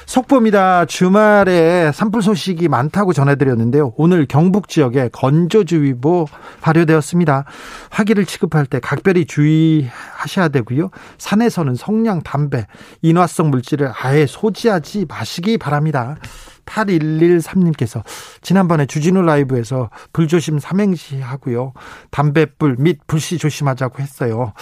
[0.07, 0.85] 속보입니다.
[0.85, 3.93] 주말에 산불 소식이 많다고 전해드렸는데요.
[3.95, 6.27] 오늘 경북 지역에 건조주의보
[6.61, 7.45] 발효되었습니다.
[7.91, 10.89] 화기를 취급할 때 각별히 주의하셔야 되고요.
[11.19, 12.65] 산에서는 성냥, 담배,
[13.03, 16.17] 인화성 물질을 아예 소지하지 마시기 바랍니다.
[16.65, 18.03] 8113님께서
[18.41, 21.73] 지난번에 주진우 라이브에서 불조심 삼행시 하고요.
[22.11, 24.53] 담배불 및 불씨 조심하자고 했어요.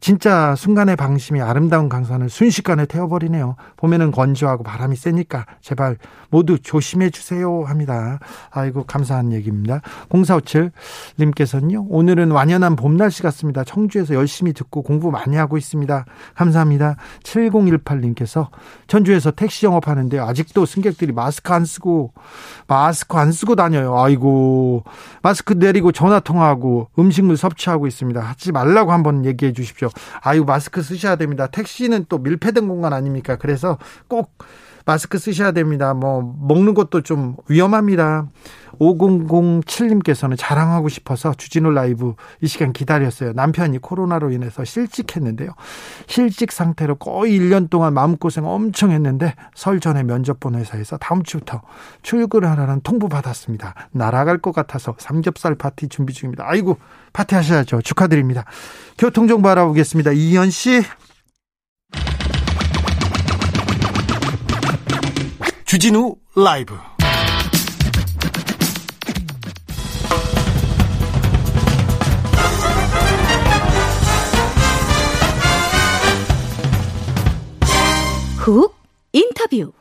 [0.00, 3.56] 진짜 순간의 방심이 아름다운 강산을 순식간에 태워버리네요.
[3.76, 5.96] 봄에는 건조하고 바람이 세니까 제발
[6.30, 8.18] 모두 조심해 주세요 합니다.
[8.50, 9.80] 아이고 감사한 얘기입니다.
[10.10, 11.86] 0457님께서는요.
[11.88, 13.64] 오늘은 완연한 봄 날씨 같습니다.
[13.64, 16.04] 청주에서 열심히 듣고 공부 많이 하고 있습니다.
[16.34, 16.96] 감사합니다.
[17.22, 18.48] 7018님께서
[18.86, 22.12] 전주에서 택시 영업하는데 아직도 승객들이 마스크 안 쓰고
[22.66, 23.98] 마스크 안 쓰고 다녀요.
[23.98, 24.84] 아이고
[25.22, 28.20] 마스크 내리고 전화 통화하고 음식물 섭취하고 있습니다.
[28.20, 29.88] 하지 말라고 한번 얘기해 주십시오.
[30.22, 31.46] 아유 마스크 쓰셔야 됩니다.
[31.46, 33.36] 택시는 또 밀폐된 공간 아닙니까?
[33.36, 33.78] 그래서
[34.08, 34.38] 꼭
[34.84, 35.94] 마스크 쓰셔야 됩니다.
[35.94, 38.28] 뭐 먹는 것도 좀 위험합니다.
[38.78, 43.32] 5007님께서는 자랑하고 싶어서 주진우 라이브 이 시간 기다렸어요.
[43.32, 45.50] 남편이 코로나로 인해서 실직했는데요.
[46.06, 51.62] 실직 상태로 거의 1년 동안 마음고생 엄청 했는데 설 전에 면접 본 회사에서 다음 주부터
[52.02, 53.74] 출근하라는 통보 받았습니다.
[53.92, 56.44] 날아갈 것 같아서 삼겹살 파티 준비 중입니다.
[56.46, 56.78] 아이고
[57.12, 57.82] 파티 하셔야죠.
[57.82, 58.44] 축하드립니다.
[58.98, 60.12] 교통정보 알아보겠습니다.
[60.12, 60.82] 이현 씨.
[65.74, 66.72] 주진우 라이브.
[78.36, 78.72] 훅
[79.12, 79.72] 인터뷰.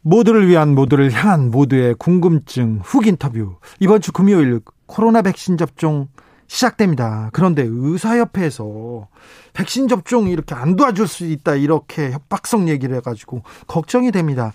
[0.00, 3.56] 모두를 위한 모두를 향한 모두의 궁금증 훅 인터뷰.
[3.78, 6.08] 이번 주 금요일 코로나 백신 접종
[6.52, 7.30] 시작됩니다.
[7.32, 9.08] 그런데 의사협회에서
[9.54, 14.52] 백신 접종 이렇게 안 도와줄 수 있다 이렇게 협박성 얘기를 해가지고 걱정이 됩니다.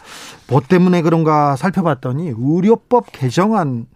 [0.47, 3.87] 뭐 때문에 그런가 살펴봤더니 의료법 개정안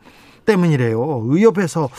[0.46, 1.26] 때문이래요.
[1.28, 1.90] 의협에서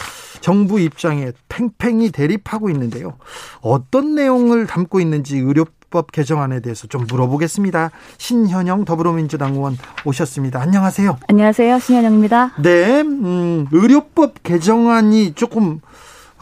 [0.40, 3.16] 정부 입장에 팽팽히 대립하고 있는데요.
[3.60, 7.92] 어떤 내용을 담고 있는지 의료 법 개정안에 대해서 좀 물어보겠습니다.
[8.18, 10.60] 신현영 더불어민주당 의원 오셨습니다.
[10.60, 11.18] 안녕하세요.
[11.28, 11.78] 안녕하세요.
[11.78, 12.54] 신현영입니다.
[12.60, 15.80] 네, 음, 의료법 개정안이 조금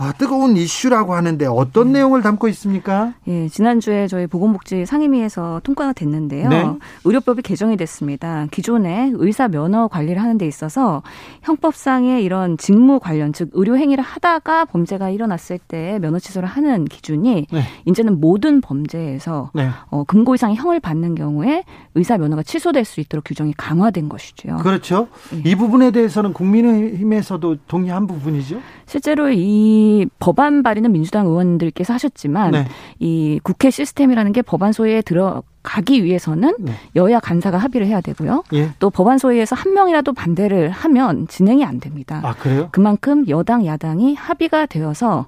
[0.01, 1.93] 아, 뜨거운 이슈라고 하는데 어떤 음.
[1.93, 3.13] 내용을 담고 있습니까?
[3.29, 6.49] 예, 지난주에 저희 보건복지 상임위에서 통과가 됐는데요.
[6.49, 6.67] 네.
[7.05, 8.47] 의료법이 개정이 됐습니다.
[8.51, 11.03] 기존에 의사 면허 관리를 하는 데 있어서
[11.43, 17.47] 형법상의 이런 직무 관련 즉 의료 행위를 하다가 범죄가 일어났을 때 면허 취소를 하는 기준이
[17.53, 17.63] 네.
[17.85, 19.69] 이제는 모든 범죄에서 네.
[19.91, 24.57] 어, 금고 이상의 형을 받는 경우에 의사 면허가 취소될 수 있도록 규정이 강화된 것이죠.
[24.63, 25.09] 그렇죠.
[25.35, 25.51] 예.
[25.51, 28.61] 이 부분에 대해서는 국민의힘에서도 동의한 부분이죠.
[28.91, 32.67] 실제로 이 법안 발의는 민주당 의원들께서 하셨지만 네.
[32.99, 36.73] 이 국회 시스템이라는 게 법안 소위에 들어 가기 위해서는 네.
[36.97, 38.43] 여야 간사가 합의를 해야 되고요.
[38.53, 38.71] 예.
[38.81, 42.21] 또 법안 소위에서 한 명이라도 반대를 하면 진행이 안 됩니다.
[42.25, 42.69] 아, 그래요?
[42.73, 45.27] 그만큼 여당 야당이 합의가 되어서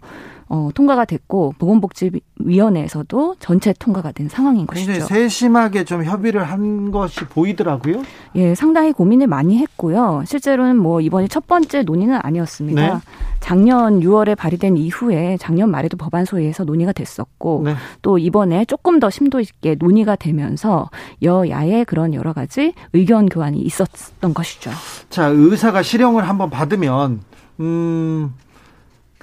[0.54, 5.06] 어, 통과가 됐고 보건복지위원회에서도 전체 통과가 된 상황인 것이죠.
[5.06, 8.02] 세심하게 좀 협의를 한 것이 보이더라고요.
[8.34, 10.24] 예, 상당히 고민을 많이 했고요.
[10.26, 12.82] 실제로는 뭐 이번이 첫 번째 논의는 아니었습니다.
[12.82, 13.00] 네.
[13.40, 17.74] 작년 6월에 발의된 이후에 작년 말에도 법안 소위에서 논의가 됐었고 네.
[18.02, 20.90] 또 이번에 조금 더 심도 있게 논의가 되면서
[21.22, 24.70] 여야의 그런 여러 가지 의견 교환이 있었던 것이죠.
[25.08, 27.22] 자, 의사가 실형을 한번 받으면
[27.60, 28.34] 음.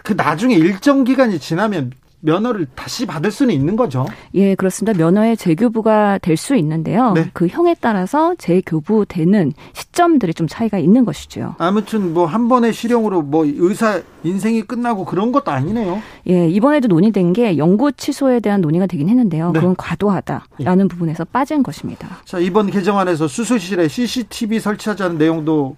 [0.03, 4.05] 그 나중에 일정 기간이 지나면 면허를 다시 받을 수는 있는 거죠.
[4.33, 4.97] 예, 그렇습니다.
[4.97, 7.13] 면허의 재교부가 될 수 있는데요.
[7.13, 7.29] 네.
[7.33, 11.55] 그 형에 따라서 재교부되는 시점들이 좀 차이가 있는 것이죠.
[11.59, 16.01] 아무튼 뭐 한 번의 실형으로 뭐 의사 인생이 끝나고 그런 것도 아니네요.
[16.27, 19.51] 예, 이번에도 논의된 게 영구 취소에 대한 논의가 되긴 했는데요.
[19.51, 19.59] 네.
[19.59, 20.87] 그건 과도하다라는 예.
[20.89, 22.07] 부분에서 빠진 것입니다.
[22.25, 25.77] 자, 이번 개정안에서 수술실에 CCTV 설치하자는 내용도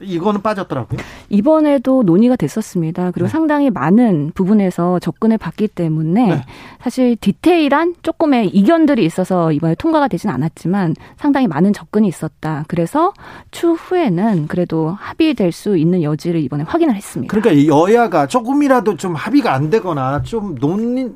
[0.00, 0.98] 이거는 빠졌더라고요.
[1.28, 3.10] 이번에도 논의가 됐었습니다.
[3.12, 3.32] 그리고 네.
[3.32, 6.42] 상당히 많은 부분에서 접근을 받기 때문에 네.
[6.80, 12.64] 사실 디테일한 조금의 이견들이 있어서 이번에 통과가 되진 않았지만 상당히 많은 접근이 있었다.
[12.68, 13.12] 그래서
[13.50, 17.30] 추후에는 그래도 합의될 수 있는 여지를 이번에 확인을 했습니다.
[17.34, 21.10] 그러니까 여야가 조금이라도 좀 합의가 안 되거나 좀 논의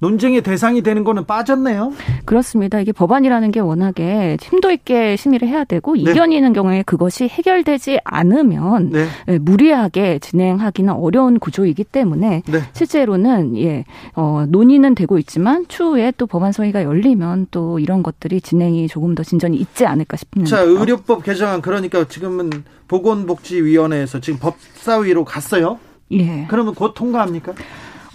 [0.00, 1.92] 논쟁의 대상이 되는 거는 빠졌네요.
[2.24, 2.78] 그렇습니다.
[2.78, 6.02] 이게 법안이라는 게 워낙에 심도 있게 심의를 해야 되고 네.
[6.02, 9.06] 이견이 있는 경우에 그것이 해결되지 않으면 네.
[9.28, 12.60] 예, 무리하게 진행하기는 어려운 구조이기 때문에 네.
[12.72, 13.84] 실제로는 예,
[14.14, 19.24] 어, 논의는 되고 있지만 추후에 또 법안 소위가 열리면 또 이런 것들이 진행이 조금 더
[19.24, 20.56] 진전이 있지 않을까 싶습니다.
[20.56, 22.50] 자, 의료법 개정안 그러니까 지금은
[22.86, 25.78] 보건복지위원회에서 지금 법사위로 갔어요.
[26.12, 26.46] 예.
[26.48, 27.52] 그러면 곧 통과합니까?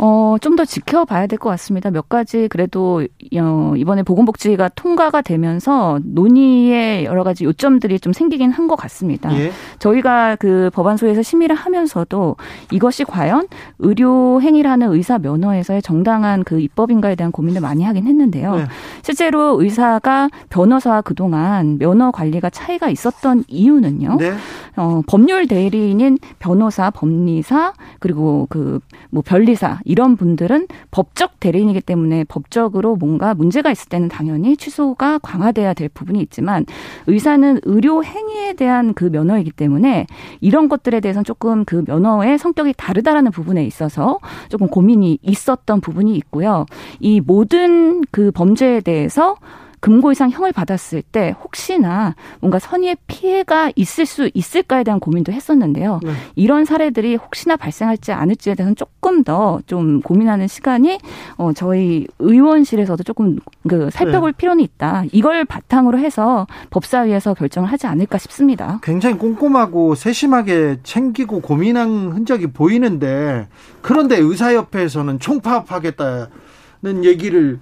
[0.06, 1.90] 어, 좀 더 지켜봐야 될 것 같습니다.
[1.90, 3.04] 몇 가지 그래도
[3.40, 9.34] 어, 이번에 보건복지가 통과가 되면서 논의에 여러 가지 요점들이 좀 생기긴 한 것 같습니다.
[9.38, 9.52] 예.
[9.80, 12.36] 저희가 그 법안소에서 심의를 하면서도
[12.72, 13.48] 이것이 과연
[13.80, 18.56] 의료 행위라는 의사 면허에서의 정당한 그 입법인가에 대한 고민을 많이 하긴 했는데요.
[18.56, 18.66] 네.
[19.02, 24.18] 실제로 의사가 변호사와 그동안 면허 관리가 차이가 있었던 이유는요.
[24.20, 24.34] 네.
[24.76, 32.96] 어, 법률 대리인인 변호사, 법리사 그리고 그 뭐 변리사 이런 분들은 법적 대리인이기 때문에 법적으로
[32.96, 36.66] 뭔가 문제가 있을 때는 당연히 취소가 강화돼야 될 부분이 있지만
[37.06, 40.08] 의사는 의료 행위에 대한 그 면허이기 때문에
[40.42, 44.18] 이런 것들에 대해서는 조금 그 면허의 성격이 다르다라는 부분에 있어서
[44.50, 46.66] 조금 고민이 있었던 부분이 있고요.
[47.00, 49.36] 이 모든 그 범죄에 대해서
[49.84, 56.00] 금고 이상 형을 받았을 때 혹시나 뭔가 선의의 피해가 있을 수 있을까에 대한 고민도 했었는데요.
[56.02, 56.12] 네.
[56.36, 61.00] 이런 사례들이 혹시나 발생할지 않을지에 대해서는 조금 더 좀 고민하는 시간이
[61.38, 64.38] 어 저희 의원실에서도 조금 그 살펴볼 네.
[64.38, 65.04] 필요는 있다.
[65.12, 68.80] 이걸 바탕으로 해서 법사위에서 결정을 하지 않을까 싶습니다.
[68.84, 73.50] 굉장히 꼼꼼하고 세심하게 챙기고 고민한 흔적이 보이는데
[73.82, 76.30] 그런데 의사협회에서는 총파업하겠다는
[77.04, 77.60] 얘기를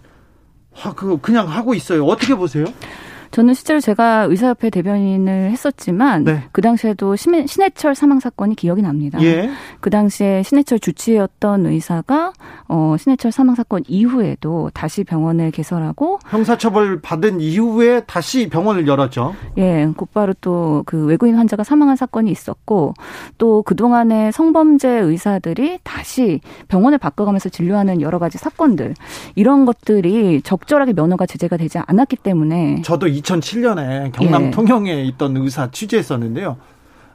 [0.95, 2.05] 그 그냥 하고 있어요.
[2.05, 2.65] 어떻게 보세요?
[3.31, 6.43] 저는 실제로 제가 의사협회 대변인을 했었지만 네.
[6.51, 9.21] 그 당시에도 신해철 사망 사건이 기억이 납니다.
[9.23, 9.49] 예.
[9.79, 12.33] 그 당시에 신해철 주치였던 의사가
[12.67, 19.33] 어 신해철 사망 사건 이후에도 다시 병원을 개설하고 형사처벌 받은 이후에 다시 병원을 열었죠.
[19.57, 22.93] 예, 곧바로 또 그 외국인 환자가 사망한 사건이 있었고
[23.37, 28.95] 또 그 동안에 성범죄 의사들이 다시 병원을 바꿔가면서 진료하는 여러 가지 사건들
[29.35, 34.51] 이런 것들이 적절하게 면허가 제재가 되지 않았기 때문에 저도 2007년에 경남 예.
[34.51, 36.57] 통영에 있던 의사 취재했었는데요.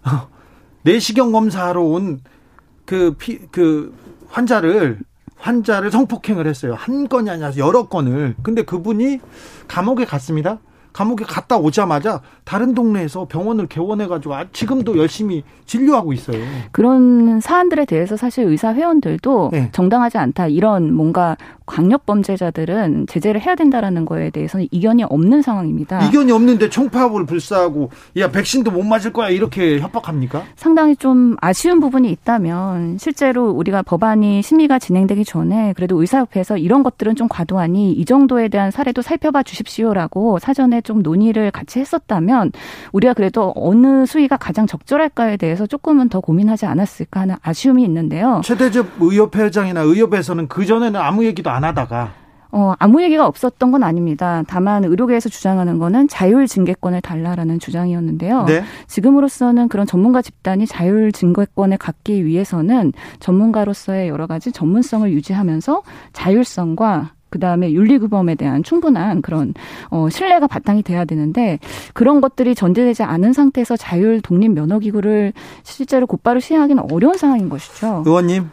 [0.82, 3.94] 내시경 검사하러 온그 피, 그
[4.28, 5.00] 환자를
[5.36, 6.74] 환자를 성폭행을 했어요.
[6.74, 8.34] 한 건이 아니라 여러 건을.
[8.42, 9.20] 근데 그분이
[9.68, 10.58] 감옥에 갔습니다.
[10.96, 16.42] 감옥에 갔다 오자마자 다른 동네에서 병원을 개원해가지고 아, 지금도 열심히 진료하고 있어요.
[16.72, 19.68] 그런 사안들에 대해서 사실 의사 회원들도 네.
[19.72, 26.06] 정당하지 않다 이런 뭔가 강력 범죄자들은 제재를 해야 된다라는 거에 대해서는 이견이 없는 상황입니다.
[26.06, 30.44] 이견이 없는데 총파업을 불사하고 야 백신도 못 맞을 거야 이렇게 협박합니까?
[30.54, 37.16] 상당히 좀 아쉬운 부분이 있다면 실제로 우리가 법안이 심의가 진행되기 전에 그래도 의사협회에서 이런 것들은
[37.16, 42.52] 좀 과도하니 이 정도에 대한 사례도 살펴봐 주십시오라고 사전에 좀 논의를 같이 했었다면
[42.92, 48.40] 우리가 그래도 어느 수위가 가장 적절할까에 대해서 조금은 더 고민하지 않았을까 하는 아쉬움이 있는데요.
[48.44, 54.42] 최대접 의협회장이나 의협에서는 그 전에는 아무 얘기도 안 하다가 어, 아무 얘기가 없었던 건 아닙니다.
[54.46, 58.44] 다만 의료계에서 주장하는 거는 자율 징계권을 달라라는 주장이었는데요.
[58.44, 58.62] 네.
[58.86, 67.38] 지금으로서는 그런 전문가 집단이 자율 징계권을 갖기 위해서는 전문가로서의 여러 가지 전문성을 유지하면서 자율성과 그
[67.38, 69.54] 다음에 윤리규범에 대한 충분한 그런
[69.90, 71.58] 어, 신뢰가 바탕이 돼야 되는데
[71.92, 78.02] 그런 것들이 전제되지 않은 상태에서 자율 독립 면허 기구를 실제로 곧바로 시행하기는 어려운 상황인 것이죠.
[78.06, 78.48] 의원님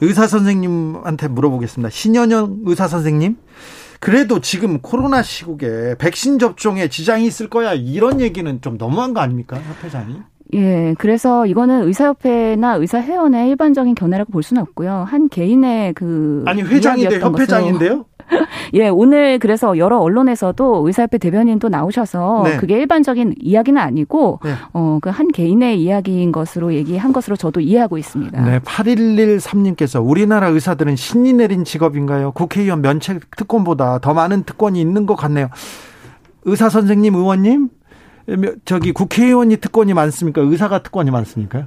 [0.00, 1.90] 의사 선생님한테 물어보겠습니다.
[1.90, 3.36] 신현영 의사 선생님.
[4.00, 9.56] 그래도 지금 코로나 시국에 백신 접종에 지장이 있을 거야 이런 얘기는 좀 너무한 거 아닙니까
[9.56, 10.16] 협회장이?
[10.52, 15.04] 예, 그래서 이거는 의사협회나 의사회원의 일반적인 견해라고 볼 수는 없고요.
[15.08, 18.04] 한 개인의 그 아니 회장인데 협회장인데요?
[18.74, 22.56] 예, 오늘 그래서 여러 언론에서도 의사협회 대변인도 나오셔서 네.
[22.56, 24.52] 그게 일반적인 이야기는 아니고 네.
[24.72, 28.42] 어, 그 한 개인의 이야기인 것으로 얘기한 것으로 저도 이해하고 있습니다.
[28.44, 32.32] 네, 8113님께서 우리나라 의사들은 신이 내린 직업인가요?
[32.32, 35.48] 국회의원 면책 특권보다 더 많은 특권이 있는 것 같네요.
[36.44, 37.68] 의사 선생님, 의원님,
[38.64, 40.40] 저기 국회의원이 특권이 많습니까?
[40.40, 41.66] 의사가 특권이 많습니까?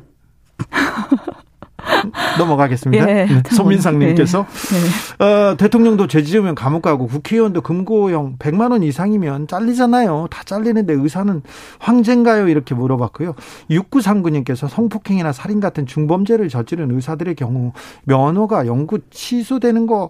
[2.37, 3.09] 넘어가겠습니다.
[3.09, 5.25] 예, 네, 손민상님께서 네, 네.
[5.25, 10.27] 어, 대통령도 죄 지으면 감옥 가고 국회의원도 금고형 100만 원 이상이면 잘리잖아요.
[10.29, 11.41] 다 잘리는데 의사는
[11.79, 12.49] 황제인가요?
[12.49, 13.35] 이렇게 물어봤고요.
[13.71, 17.71] 6939님께서 성폭행이나 살인 같은 중범죄를 저지른 의사들의 경우
[18.03, 20.09] 면허가 영구 취소되는 거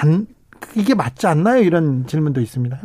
[0.00, 0.26] 안
[0.74, 1.62] 이게 맞지 않나요?
[1.62, 2.80] 이런 질문도 있습니다.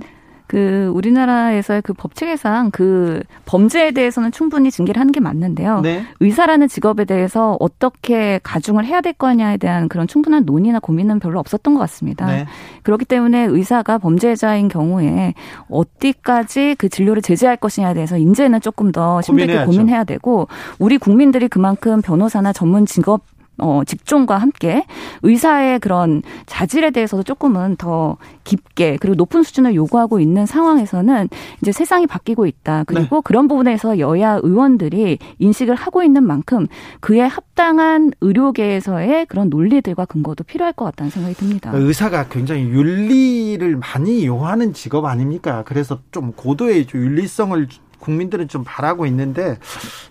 [0.47, 5.81] 그 우리나라에서의 그 법체계상 그 범죄에 대해서는 충분히 징계를 하는 게 맞는데요.
[5.81, 6.05] 네.
[6.21, 11.73] 의사라는 직업에 대해서 어떻게 가중을 해야 될 거냐에 대한 그런 충분한 논의나 고민은 별로 없었던
[11.73, 12.25] 것 같습니다.
[12.27, 12.45] 네.
[12.83, 15.33] 그렇기 때문에 의사가 범죄자인 경우에
[15.69, 20.47] 어디까지 그 진료를 제재할 것이냐에 대해서 이제는 조금 더 심하게 고민해야 되고
[20.79, 23.21] 우리 국민들이 그만큼 변호사나 전문 직업
[23.60, 24.86] 어, 직종과 함께
[25.24, 31.30] 의사의 그런 자질에 대해서도 조금은 더 깊게 그리고 높은 수준을 요구하고 있는 상황에서는
[31.62, 32.84] 이제 세상이 바뀌고 있다.
[32.86, 33.22] 그리고 네.
[33.24, 36.67] 그런 부분에서 여야 의원들이 인식을 하고 있는 만큼
[37.00, 41.72] 그에 합당한 의료계에서의 그런 논리들과 근거도 필요할 것 같다는 생각이 듭니다.
[41.74, 45.63] 의사가 굉장히 윤리를 많이 요하는 직업 아닙니까?
[45.65, 47.67] 그래서 좀 고도의 윤리성을
[47.99, 49.57] 국민들은 좀 바라고 있는데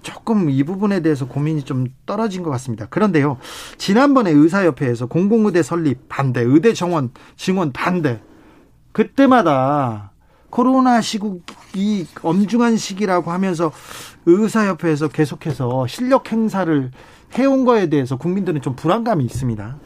[0.02, 2.86] 조금 이 부분에 대해서 고민이 좀 떨어진 것 같습니다.
[2.86, 3.38] 그런데요,
[3.78, 8.20] 지난번에 의사협회에서 공공의대 설립 반대, 의대 정원 증원 반대,
[8.92, 10.12] 그때마다
[10.50, 13.72] 코로나 시국이 엄중한 시기라고 하면서
[14.24, 16.90] 의사협회에서 계속해서 실력 행사를
[17.34, 19.76] 해온 거에 대해서 국민들은 좀 불안감이 있습니다.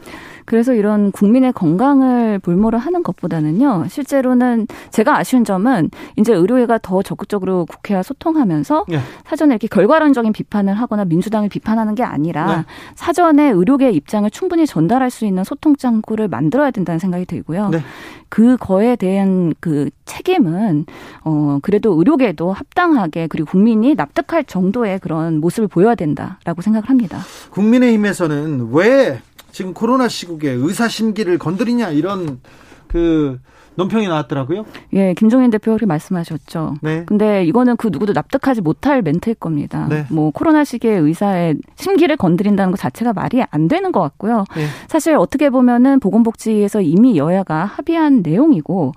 [0.51, 7.65] 그래서 이런 국민의 건강을 볼모로 하는 것보다는요, 실제로는 제가 아쉬운 점은 이제 의료회가 더 적극적으로
[7.65, 8.99] 국회와 소통하면서 네.
[9.23, 12.65] 사전에 이렇게 결과론적인 비판을 하거나 민주당을 비판하는 게 아니라 네.
[12.95, 17.69] 사전에 의료계 입장을 충분히 전달할 수 있는 소통 창구를 만들어야 된다는 생각이 들고요.
[17.69, 17.79] 네.
[18.27, 20.85] 그 거에 대한 그 책임은
[21.23, 27.19] 어 그래도 의료계도 합당하게 그리고 국민이 납득할 정도의 그런 모습을 보여야 된다라고 생각을 합니다.
[27.51, 32.39] 국민의힘에서는 왜 지금 코로나 시국에 의사 심기를 건드리냐 이런
[32.87, 33.39] 그
[33.75, 34.65] 논평이 나왔더라고요.
[34.93, 36.75] 예, 김종인 대표 그렇게 말씀하셨죠.
[36.81, 37.03] 네.
[37.05, 39.87] 근데 이거는 그 누구도 납득하지 못할 멘트일 겁니다.
[39.89, 40.05] 네.
[40.09, 44.43] 뭐 코로나 시기에 의사의 심기를 건드린다는 것 자체가 말이 안 되는 것 같고요.
[44.55, 44.65] 네.
[44.87, 48.91] 사실 어떻게 보면은 보건복지에서 이미 여야가 합의한 내용이고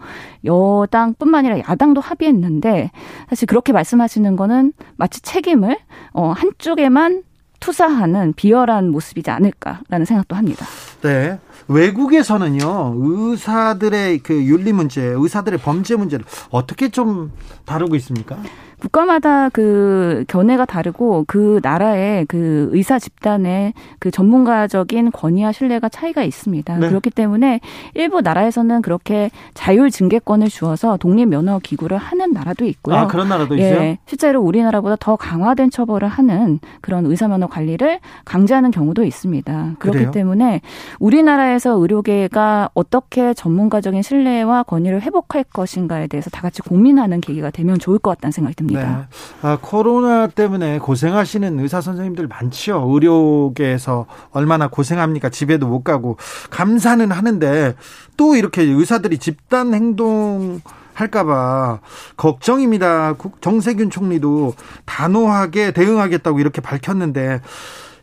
[0.44, 2.90] 여당뿐만 아니라 야당도 합의했는데
[3.28, 5.78] 사실 그렇게 말씀하시는 거는 마치 책임을
[6.12, 7.22] 어 한쪽에만
[7.64, 10.66] 투사하는 비열한 모습이지 않을까라는 생각도 합니다.
[11.00, 11.38] 네.
[11.66, 17.32] 외국에서는요, 의사들의 그 윤리 문제, 의사들의 범죄 문제를 어떻게 좀
[17.64, 18.36] 다루고 있습니까?
[18.84, 26.76] 국가마다 그 견해가 다르고 그 나라의 그 의사 집단의 그 전문가적인 권위와 신뢰가 차이가 있습니다.
[26.76, 26.88] 네.
[26.88, 27.60] 그렇기 때문에
[27.94, 32.96] 일부 나라에서는 그렇게 자율 징계권을 주어서 독립 면허 기구를 하는 나라도 있고요.
[32.96, 33.80] 아, 그런 나라도 있어요?
[33.80, 39.76] 예, 실제로 우리나라보다 더 강화된 처벌을 하는 그런 의사 면허 관리를 강제하는 경우도 있습니다.
[39.78, 40.10] 그렇기 그래요?
[40.10, 40.60] 때문에
[40.98, 47.98] 우리나라에서 의료계가 어떻게 전문가적인 신뢰와 권위를 회복할 것인가에 대해서 다 같이 고민하는 계기가 되면 좋을
[47.98, 48.73] 것 같다는 생각이 듭니다.
[48.74, 49.06] 네.
[49.42, 52.88] 아, 코로나 때문에 고생하시는 의사 선생님들 많지요.
[52.88, 55.28] 의료계에서 얼마나 고생합니까?
[55.28, 56.16] 집에도 못 가고
[56.50, 57.74] 감사는 하는데
[58.16, 60.60] 또 이렇게 의사들이 집단 행동
[60.94, 61.80] 할까봐
[62.16, 63.14] 걱정입니다.
[63.40, 67.40] 정세균 총리도 단호하게 대응하겠다고 이렇게 밝혔는데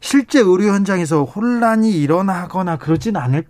[0.01, 3.45] 실제 의료 현장에서 혼란이 일어나거나 그러진 않을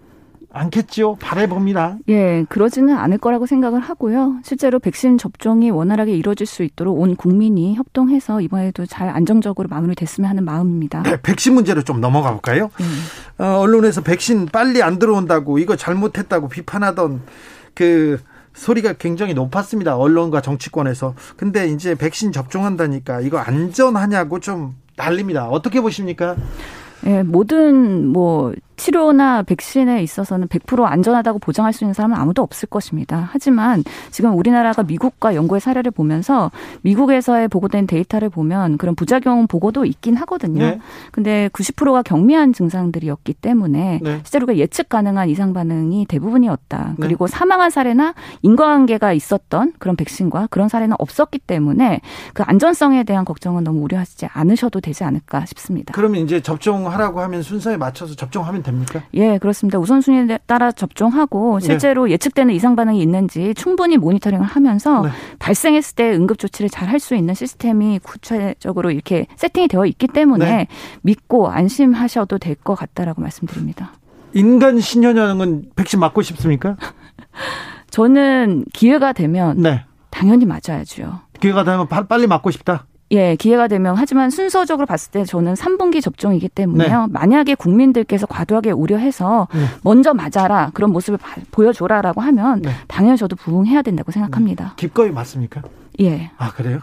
[0.54, 1.18] 않겠죠.
[1.20, 1.98] 바래봅니다.
[2.10, 4.40] 예, 그러지는 않을 거라고 생각을 하고요.
[4.44, 10.44] 실제로 백신 접종이 원활하게 이루어질 수 있도록 온 국민이 협동해서 이번에도 잘 안정적으로 마무리됐으면 하는
[10.44, 11.04] 마음입니다.
[11.04, 12.70] 네, 백신 문제로 좀 넘어가 볼까요?
[12.82, 13.44] 예.
[13.44, 17.22] 어, 언론에서 백신 빨리 안 들어온다고 이거 잘못했다고 비판하던
[17.74, 18.20] 그
[18.54, 19.96] 소리가 굉장히 높았습니다.
[19.96, 21.16] 언론과 정치권에서.
[21.38, 25.48] 근데 이제 백신 접종한다니까 이거 안전하냐고 좀 난립니다.
[25.48, 26.36] 어떻게 보십니까?
[27.06, 33.30] 예, 모든 뭐 치료나 백신에 있어서는 100% 안전하다고 보장할 수 있는 사람은 아무도 없을 것입니다.
[33.32, 36.50] 하지만 지금 우리나라가 미국과 연구의 사례를 보면서
[36.82, 40.66] 미국에서의 보고된 데이터를 보면 그런 부작용 보고도 있긴 하거든요.
[40.66, 40.80] 네.
[41.12, 44.22] 근데 90%가 경미한 증상들이었기 때문에 네.
[44.24, 46.96] 실제로 그 예측 가능한 이상 반응이 대부분이었다.
[46.98, 47.06] 네.
[47.06, 52.02] 그리고 사망한 사례나 인과관계가 있었던 그런 백신과 그런 사례는 없었기 때문에
[52.34, 55.94] 그 안전성에 대한 걱정은 너무 우려하시지 않으셔도 되지 않을까 싶습니다.
[55.94, 58.71] 그러면 이제 접종하라고 하면 순서에 맞춰서 접종하면 됩니다.
[58.72, 59.04] 됩니까?
[59.14, 59.78] 예, 그렇습니다.
[59.80, 61.66] 우선순위에 따라 접종하고 네.
[61.66, 62.14] 실제로 네.
[62.14, 65.10] 예측되는 이상 반응이 있는지 충분히 모니터링을 하면서 네.
[65.40, 70.46] 발생했을 때 응급 조치를 잘 할 수 있는 시스템이 구체적으로 이렇게 세팅이 되어 있기 때문에
[70.46, 70.68] 네.
[71.02, 73.94] 믿고 안심하셔도 될 것 같다라고 말씀드립니다.
[74.34, 76.78] 인간 신현영은 백신 맞고 싶습니까?
[77.90, 79.84] 저는 기회가 되면 네.
[80.10, 81.20] 당연히 맞아야죠.
[81.40, 82.86] 기회가 되면 빨리 맞고 싶다.
[83.12, 87.08] 예, 기회가 되면 하지만 순서적으로 봤을 때 저는 3분기 접종이기 때문에요.
[87.08, 87.08] 네.
[87.12, 89.66] 만약에 국민들께서 과도하게 우려해서 네.
[89.84, 91.20] 먼저 맞아라 그런 모습을
[91.52, 92.72] 보여줘라라고 하면 네.
[92.88, 94.64] 당연히 저도 부응해야 된다고 생각합니다.
[94.64, 94.72] 네.
[94.78, 95.62] 기꺼이 맞습니까?
[96.00, 96.32] 예.
[96.38, 96.80] 아 그래요?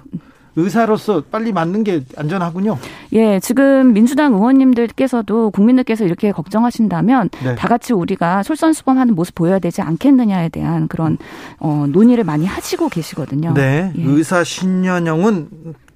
[0.57, 2.79] 의사로서 빨리 맞는 게 안전하군요.
[3.13, 7.55] 예, 지금 민주당 의원님들께서도 국민들께서 이렇게 걱정하신다면 네.
[7.55, 11.17] 다 같이 우리가 솔선수범하는 모습 보여야 되지 않겠느냐에 대한 그런
[11.61, 13.55] 어, 논의를 많이 하시고 계시거든요.
[13.55, 14.03] 네, 예.
[14.03, 15.49] 의사 신년영은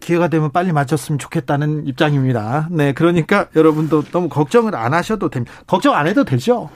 [0.03, 2.69] 기회가 되면 빨리 맞췄으면 좋겠다는 입장입니다.
[2.71, 5.55] 네, 그러니까 여러분도 너무 걱정을 안 하셔도 됩니다.
[5.67, 6.69] 걱정 안 해도 되죠.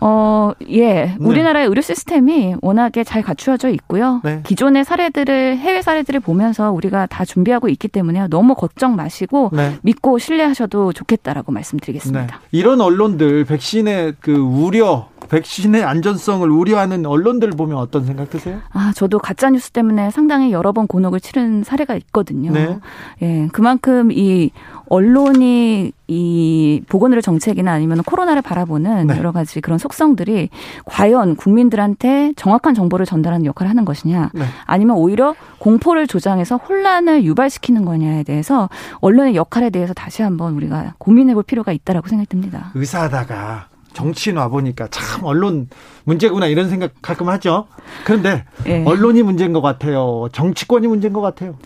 [0.00, 0.92] 어, 예.
[1.06, 1.16] 네.
[1.18, 4.20] 우리나라의 의료 시스템이 워낙에 잘 갖추어져 있고요.
[4.22, 4.42] 네.
[4.44, 9.76] 기존의 사례들을, 해외 사례들을 보면서 우리가 다 준비하고 있기 때문에 너무 걱정 마시고 네.
[9.82, 12.26] 믿고 신뢰하셔도 좋겠다라고 말씀드리겠습니다.
[12.26, 12.48] 네.
[12.52, 18.60] 이런 언론들, 백신의 그 우려, 백신의 안전성을 우려하는 언론들 보면 어떤 생각 드세요?
[18.72, 22.52] 아, 저도 가짜 뉴스 때문에 상당히 여러 번 곤혹을 치른 사례가 있거든요.
[22.52, 22.78] 네.
[23.22, 24.50] 예, 그만큼 이
[24.88, 29.18] 언론이 이 보건의료 정책이나 아니면 코로나를 바라보는 네.
[29.18, 30.48] 여러 가지 그런 속성들이
[30.86, 34.44] 과연 국민들한테 정확한 정보를 전달하는 역할을 하는 것이냐, 네.
[34.64, 38.70] 아니면 오히려 공포를 조장해서 혼란을 유발시키는 거냐에 대해서
[39.00, 42.70] 언론의 역할에 대해서 다시 한번 우리가 고민해 볼 필요가 있다라고 생각됩니다.
[42.74, 43.68] 의사하다가
[43.98, 45.68] 정치인 와 보니까 참 언론
[46.04, 47.66] 문제구나 이런 생각 가끔 하죠.
[48.04, 48.84] 그런데 네.
[48.86, 50.28] 언론이 문제인 것 같아요.
[50.32, 51.56] 정치권이 문제인 것 같아요.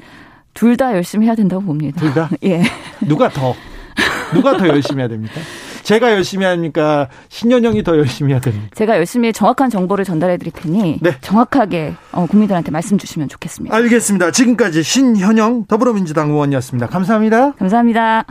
[0.55, 2.01] 둘 다 열심히 해야 된다고 봅니다.
[2.01, 2.31] 둘 다?
[2.45, 2.63] 예.
[3.07, 3.55] 누가 더?
[4.33, 5.35] 누가 더 열심히 해야 됩니까?
[5.83, 7.09] 제가 열심히 합니까?
[7.29, 8.69] 신현영이 더 열심히 해야 됩니까?
[8.75, 11.17] 제가 열심히 정확한 정보를 전달해 드릴 테니 네.
[11.21, 13.77] 정확하게 어, 국민들한테 말씀 주시면 좋겠습니다.
[13.77, 14.31] 알겠습니다.
[14.31, 16.87] 지금까지 신현영 더불어민주당 의원이었습니다.
[16.87, 17.53] 감사합니다.
[17.53, 18.25] 감사합니다.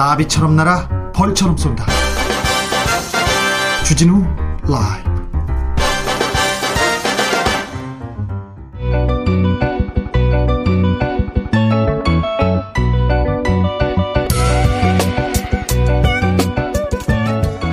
[0.00, 1.84] 나비처럼 날아 벌처럼 쏜다.
[3.84, 4.24] 주진우
[4.62, 5.10] 라이브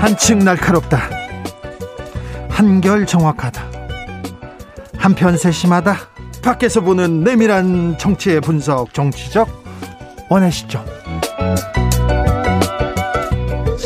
[0.01, 1.09] 한층 날카롭다.
[2.49, 3.63] 한결 정확하다.
[4.97, 5.95] 한편 세심하다.
[6.43, 9.47] 밖에서 보는 내밀한 정치의 분석, 정치적
[10.29, 10.85] 원의 시점.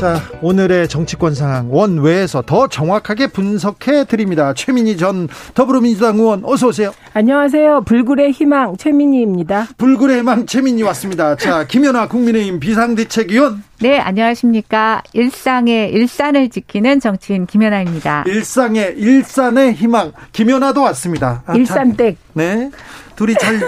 [0.01, 4.51] 자, 오늘의 정치권 상황 원외에서 더 정확하게 분석해 드립니다.
[4.55, 6.91] 최민희 전 더불어민주당 의원 어서 오세요.
[7.13, 7.83] 안녕하세요.
[7.85, 9.67] 불굴의 희망 최민희입니다.
[9.77, 11.35] 불굴의 희망 최민희 왔습니다.
[11.35, 13.63] 자, 김연아 국민의힘 비상대책위원.
[13.79, 15.03] 네, 안녕하십니까.
[15.13, 18.23] 일상의 일산을 지키는 정치인 김연아입니다.
[18.25, 21.43] 일상의 일산의 희망 김연아도 왔습니다.
[21.45, 22.17] 아, 일산댁.
[22.33, 22.71] 네.
[23.15, 23.59] 둘이 잘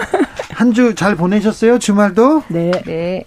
[0.54, 1.78] 한 주 잘 보내셨어요?
[1.78, 2.42] 주말도?
[2.48, 2.72] 네.
[2.86, 3.24] 네.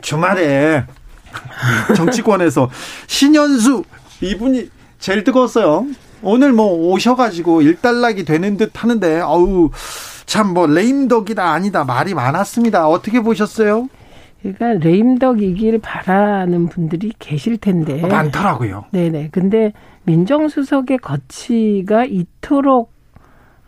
[0.00, 0.84] 주말에
[1.96, 2.70] 정치권에서
[3.06, 3.84] 신현수
[4.20, 5.86] 이분이 제일 뜨거웠어요.
[6.22, 9.70] 오늘 뭐 오셔가지고 일단락이 되는 듯 하는데 어우
[10.26, 12.88] 참 뭐 레임덕이다 아니다 말이 많았습니다.
[12.88, 13.88] 어떻게 보셨어요?
[14.42, 18.84] 그러니까 레임덕이길 바라는 분들이 계실 텐데 많더라고요.
[18.92, 19.28] 네네.
[19.32, 19.72] 근데
[20.04, 22.92] 민정수석의 거치가 이토록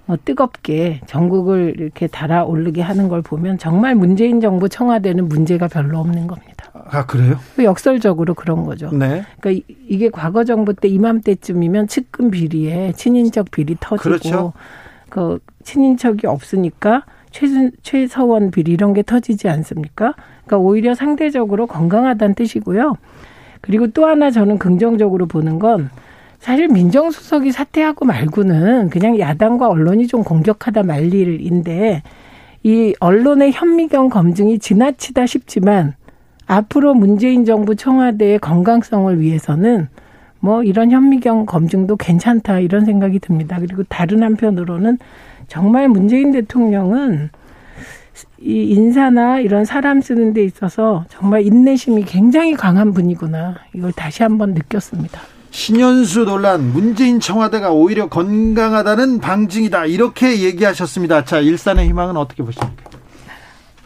[0.07, 6.27] 어, 뜨겁게 전국을 이렇게 달아오르게 하는 걸 보면 정말 문재인 정부 청와대는 문제가 별로 없는
[6.27, 6.50] 겁니다.
[6.91, 7.39] 아 그래요?
[7.57, 8.91] 그 역설적으로 그런 거죠.
[8.93, 9.25] 네.
[9.41, 14.53] 그러니까 이게 과거 정부 때 이맘때쯤이면 측근 비리에 친인척 비리 터지고 그렇죠.
[15.09, 20.15] 그 친인척이 없으니까 최순 최서원 비리 이런 게 터지지 않습니까?
[20.45, 22.97] 그러니까 오히려 상대적으로 건강하다는 뜻이고요.
[23.61, 25.91] 그리고 또 하나 저는 긍정적으로 보는 건
[26.39, 32.03] 사실 민정수석이 사퇴하고 말고는 그냥 야당과 언론이 좀 공격하다 말 일인데
[32.63, 35.95] 이 언론의 현미경 검증이 지나치다 싶지만
[36.51, 39.89] 앞으로 문재인 정부 청와대의 건강성을 위해서는
[40.41, 43.59] 뭐 이런 현미경 검증도 괜찮다 이런 생각이 듭니다.
[43.61, 44.99] 그리고 다른 한편으로는
[45.47, 47.31] 정말 문재인 대통령은
[48.41, 53.55] 이 인사나 이런 사람 쓰는 데 있어서 정말 인내심이 굉장히 강한 분이구나.
[53.75, 55.21] 이걸 다시 한번 느꼈습니다.
[55.53, 61.25] 신현수 논란 문재인 청와대가 오히려 건강하다는 방증이다 이렇게 얘기하셨습니다.
[61.25, 62.73] 자 일산의 희망은 어떻게 보십니까?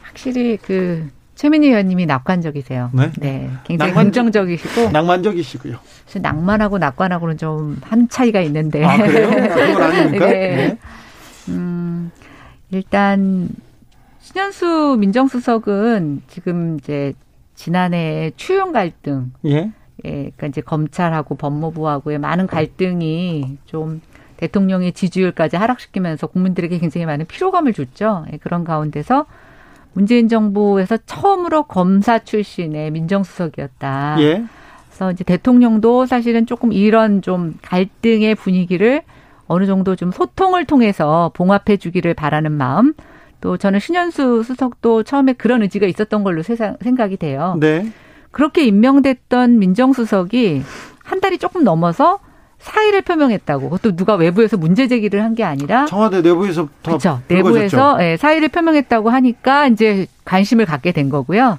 [0.03, 1.11] 확실히 그
[1.45, 2.88] 최민희 의원님이 낙관적이세요.
[2.95, 5.76] 네, 네 굉장히 낭만, 긍정적이시고 낭만적이시고요.
[6.22, 8.82] 낭만하고 낙관하고는 좀 한 차이가 있는데.
[8.82, 9.28] 아 그래요?
[9.55, 10.26] 그건 아닙니까?
[10.26, 10.57] 네.
[10.57, 10.78] 네.
[11.51, 12.11] 음,
[12.70, 13.51] 일단
[14.20, 17.12] 신현수 민정수석은 지금 이제
[17.55, 19.32] 지난해 추용 갈등.
[19.45, 19.70] 예.
[20.07, 24.01] 예, 그러니까 이제 검찰하고 법무부하고의 많은 갈등이 좀
[24.38, 28.24] 대통령의 지지율까지 하락시키면서 국민들에게 굉장히 많은 피로감을 줬죠.
[28.32, 29.26] 예, 그런 가운데서
[29.95, 34.16] 문재인 정부에서 처음으로 검사 출신의 민정수석이었다.
[34.20, 34.45] 예.
[34.88, 39.03] 그래서 이제 대통령도 사실은 조금 이런 좀 갈등의 분위기를
[39.47, 42.95] 어느 정도 좀 소통을 통해서 봉합해 주기를 바라는 마음.
[43.40, 47.57] 또 저는 신현수 수석도 처음에 그런 의지가 있었던 걸로 생각이 돼요.
[47.61, 47.92] 네.
[48.30, 50.62] 그렇게 임명됐던 민정수석이
[51.03, 52.20] 한 달이 조금 넘어서
[52.65, 53.69] 사의를 표명했다고.
[53.69, 57.21] 그것도 누가 외부에서 문제 제기를 한 게 아니라 청와대 내부에서 그렇죠.
[57.29, 61.59] 내부에서 예, 사의를 표명했다고 하니까 이제 관심을 갖게 된 거고요.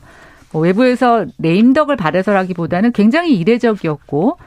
[0.51, 4.37] 뭐 외부에서 네임덕을 바래서라기보다는 굉장히 이례적이었고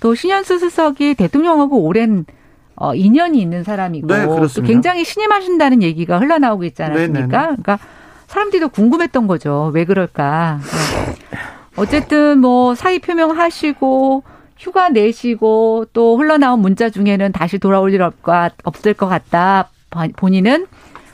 [0.00, 2.24] 또 신현수 수석이 대통령하고 오랜
[2.76, 7.26] 어, 인연이 있는 사람이고 네, 또 굉장히 신임하신다는 얘기가 흘러나오고 있지 않았습니까?
[7.26, 7.56] 네네네.
[7.62, 7.78] 그러니까
[8.28, 9.70] 사람들이 도 궁금했던 거죠.
[9.74, 10.60] 왜 그럴까?
[11.76, 14.22] 어쨌든 뭐 사의 표명하시고
[14.58, 19.70] 휴가 내시고 또 흘러나온 문자 중에는 다시 돌아올 일 없을 것 같다.
[20.16, 20.66] 본인은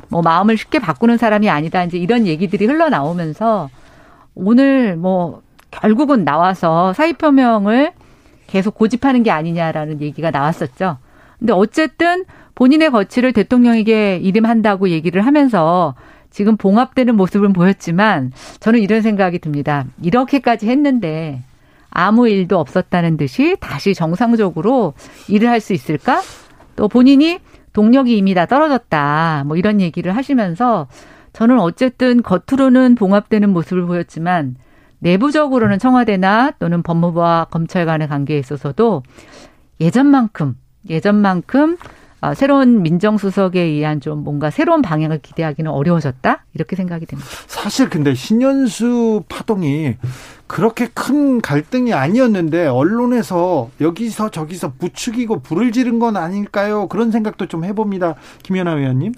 [0.09, 1.85] 뭐 마음을 쉽게 바꾸는 사람이 아니다.
[1.85, 3.71] 이제 이런 얘기들이 흘러나오면서
[4.35, 7.93] 오늘 뭐 결국은 나와서 사의 표명을
[8.47, 10.99] 계속 고집하는 게 아니냐라는 얘기가 나왔었죠.
[11.39, 12.25] 근데 어쨌든
[12.55, 15.95] 본인의 거취를 대통령에게 이름한다고 얘기를 하면서
[16.31, 19.85] 지금 봉합되는 모습은 보였지만 저는 이런 생각이 듭니다.
[20.03, 21.43] 이렇게까지 했는데
[21.95, 24.93] 아무 일도 없었다는 듯이 다시 정상적으로
[25.29, 26.21] 일을 할 수 있을까?
[26.77, 27.39] 또 본인이
[27.73, 29.45] 동력이 이미 다 떨어졌다.
[29.47, 30.89] 뭐 이런 얘기를 하시면서
[31.33, 34.57] 저는 어쨌든 겉으로는 봉합되는 모습을 보였지만
[34.99, 39.03] 내부적으로는 청와대나 또는 법무부와 검찰 간의 관계에 있어서도
[39.81, 40.57] 예전만큼
[40.89, 47.29] 예전만큼 아, 새로운 민정수석에 의한 좀 뭔가 새로운 방향을 기대하기는 어려워졌다 이렇게 생각이 됩니다.
[47.47, 49.97] 사실 근데 신현수 파동이
[50.47, 56.87] 그렇게 큰 갈등이 아니었는데 언론에서 여기서 저기서 부추기고 불을 지른 건 아닐까요?
[56.89, 58.15] 그런 생각도 좀 해봅니다.
[58.43, 59.13] 김연아 의원님.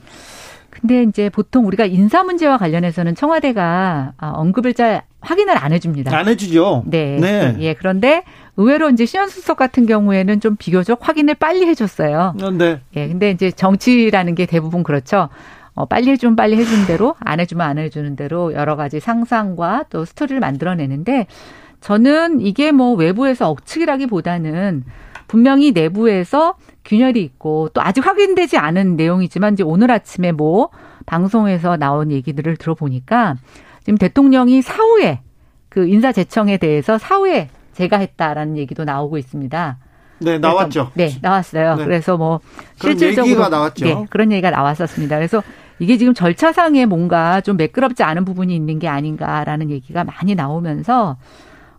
[0.70, 6.16] 근데 이제 보통 우리가 인사 문제와 관련해서는 청와대가 아, 언급을 잘 확인을 안 해줍니다.
[6.16, 6.84] 안 해주죠.
[6.86, 7.18] 네.
[7.18, 7.56] 네.
[7.60, 7.74] 예.
[7.74, 8.24] 그런데
[8.56, 12.34] 의외로 이제 신현수석 같은 경우에는 좀 비교적 확인을 빨리 해줬어요.
[12.42, 12.80] 어, 네.
[12.96, 13.08] 예.
[13.08, 15.28] 근데 이제 정치라는 게 대부분 그렇죠.
[15.74, 20.06] 어, 빨리 해주면 빨리 해주는 대로, 안 해주면 안 해주는 대로 여러 가지 상상과 또
[20.06, 21.26] 스토리를 만들어내는데
[21.82, 24.84] 저는 이게 뭐 외부에서 억측이라기보다는
[25.28, 26.54] 분명히 내부에서
[26.84, 30.70] 균열이 있고 또 아직 확인되지 않은 내용이지만 이제 오늘 아침에 뭐
[31.04, 33.36] 방송에서 나온 얘기들을 들어보니까
[33.84, 35.20] 지금 대통령이 사후에
[35.68, 39.78] 그 인사 제청에 대해서 사후에 제가 했다라는 얘기도 나오고 있습니다.
[40.18, 40.90] 네, 나왔죠.
[40.94, 41.76] 네, 나왔어요.
[41.76, 41.84] 네.
[41.84, 42.40] 그래서 뭐
[42.80, 43.84] 실질적으로 얘기가 나왔죠.
[43.84, 45.16] 네, 그런 얘기가 나왔었습니다.
[45.16, 45.42] 그래서
[45.78, 51.16] 이게 지금 절차상에 뭔가 좀 매끄럽지 않은 부분이 있는 게 아닌가라는 얘기가 많이 나오면서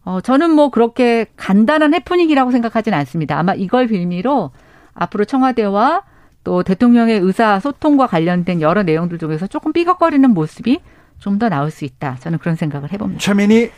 [0.03, 3.39] 어 저는 뭐 그렇게 간단한 해프닝이라고 생각하지는 않습니다.
[3.39, 4.51] 아마 이걸 빌미로
[4.93, 6.03] 앞으로 청와대와
[6.43, 10.79] 또 대통령의 의사 소통과 관련된 여러 내용들 중에서 조금 삐걱거리는 모습이
[11.19, 12.17] 좀 더 나올 수 있다.
[12.19, 13.19] 저는 그런 생각을 해봅니다.
[13.19, 13.71] 최민희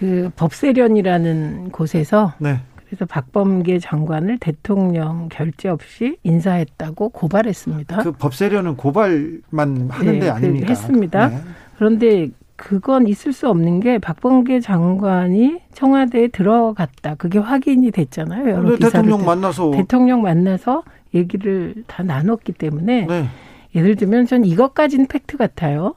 [0.00, 2.58] 그 법세련이라는 곳에서 네.
[2.86, 7.98] 그래서 박범계 장관을 대통령 결재 없이 인사했다고 고발했습니다.
[7.98, 10.66] 그 법세련은 고발만 하는데 네, 아닙니까?
[10.66, 11.28] 그 했습니다.
[11.28, 11.36] 네.
[11.76, 17.16] 그런데 그건 있을 수 없는 게 박범계 장관이 청와대에 들어갔다.
[17.16, 18.48] 그게 확인이 됐잖아요.
[18.48, 20.82] 여러 대통령 만나서 대통령 만나서
[21.14, 23.26] 얘기를 다 나눴기 때문에 네.
[23.74, 25.94] 예를 들면 전 이것까지는 팩트 같아요.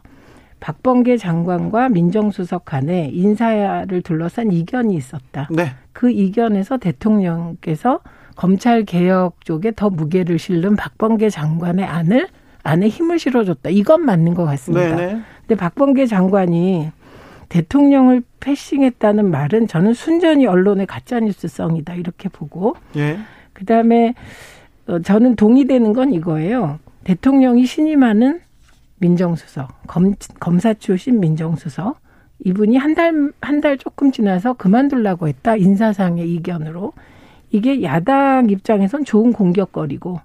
[0.63, 5.49] 박범계 장관과 민정수석 간에 인사를 둘러싼 이견이 있었다.
[5.51, 5.71] 네.
[5.91, 7.99] 그 이견에서 대통령께서
[8.37, 12.29] 검찰 개혁 쪽에 더 무게를 실는 박범계 장관의 안을
[12.63, 13.71] 안에 힘을 실어줬다.
[13.71, 14.95] 이건 맞는 것 같습니다.
[14.95, 15.21] 네네.
[15.41, 16.91] 근데 박범계 장관이
[17.49, 23.17] 대통령을 패싱했다는 말은 저는 순전히 언론의 가짜뉴스성이다 이렇게 보고 예.
[23.51, 24.13] 그다음에
[24.87, 26.79] 어, 저는 동의되는 건 이거예요.
[27.03, 28.39] 대통령이 신임하는
[28.99, 31.99] 민정수석, 검, 검사 출신 민정수석.
[32.45, 35.55] 이분이 한 달, 한 달 조금 지나서 그만둘라고 했다.
[35.55, 36.93] 인사상의 이견으로.
[37.51, 40.19] 이게 야당 입장에선 좋은 공격거리고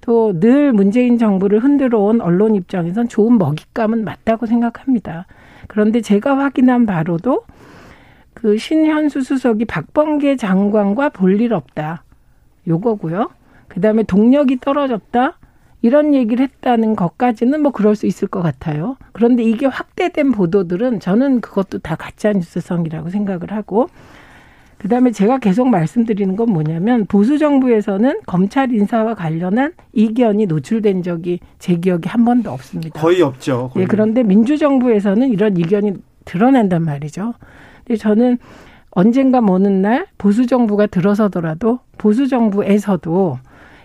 [0.00, 5.26] 또 늘 문재인 정부를 흔들어 온 언론 입장에선 좋은 먹잇감은 맞다고 생각합니다.
[5.66, 7.44] 그런데 제가 확인한 바로도
[8.32, 12.04] 그 신현수 수석이 박범계 장관과 볼 일 없다.
[12.66, 13.30] 요거고요.
[13.68, 15.37] 그다음에 동력이 떨어졌다.
[15.80, 18.96] 이런 얘기를 했다는 것까지는 뭐 그럴 수 있을 것 같아요.
[19.12, 23.88] 그런데 이게 확대된 보도들은 저는 그것도 다 가짜 뉴스성이라고 생각을 하고
[24.78, 31.76] 그다음에 제가 계속 말씀드리는 건 뭐냐면 보수 정부에서는 검찰 인사와 관련한 이견이 노출된 적이 제
[31.76, 33.00] 기억에 한 번도 없습니다.
[33.00, 33.70] 거의 없죠.
[33.72, 33.82] 거의.
[33.82, 37.34] 예, 그런데 민주 정부에서는 이런 이견이 드러난단 말이죠.
[37.84, 38.38] 근데 저는
[38.90, 43.38] 언젠가 모느 날 보수 정부가 들어서더라도 보수 정부에서도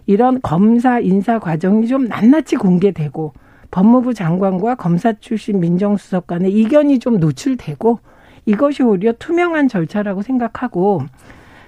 [0.05, 3.33] 이런 검사 인사 과정이 좀 낱낱이 공개되고
[3.71, 7.99] 법무부 장관과 검사 출신 민정수석 간의 이견이 좀 노출되고
[8.45, 11.01] 이것이 오히려 투명한 절차라고 생각하고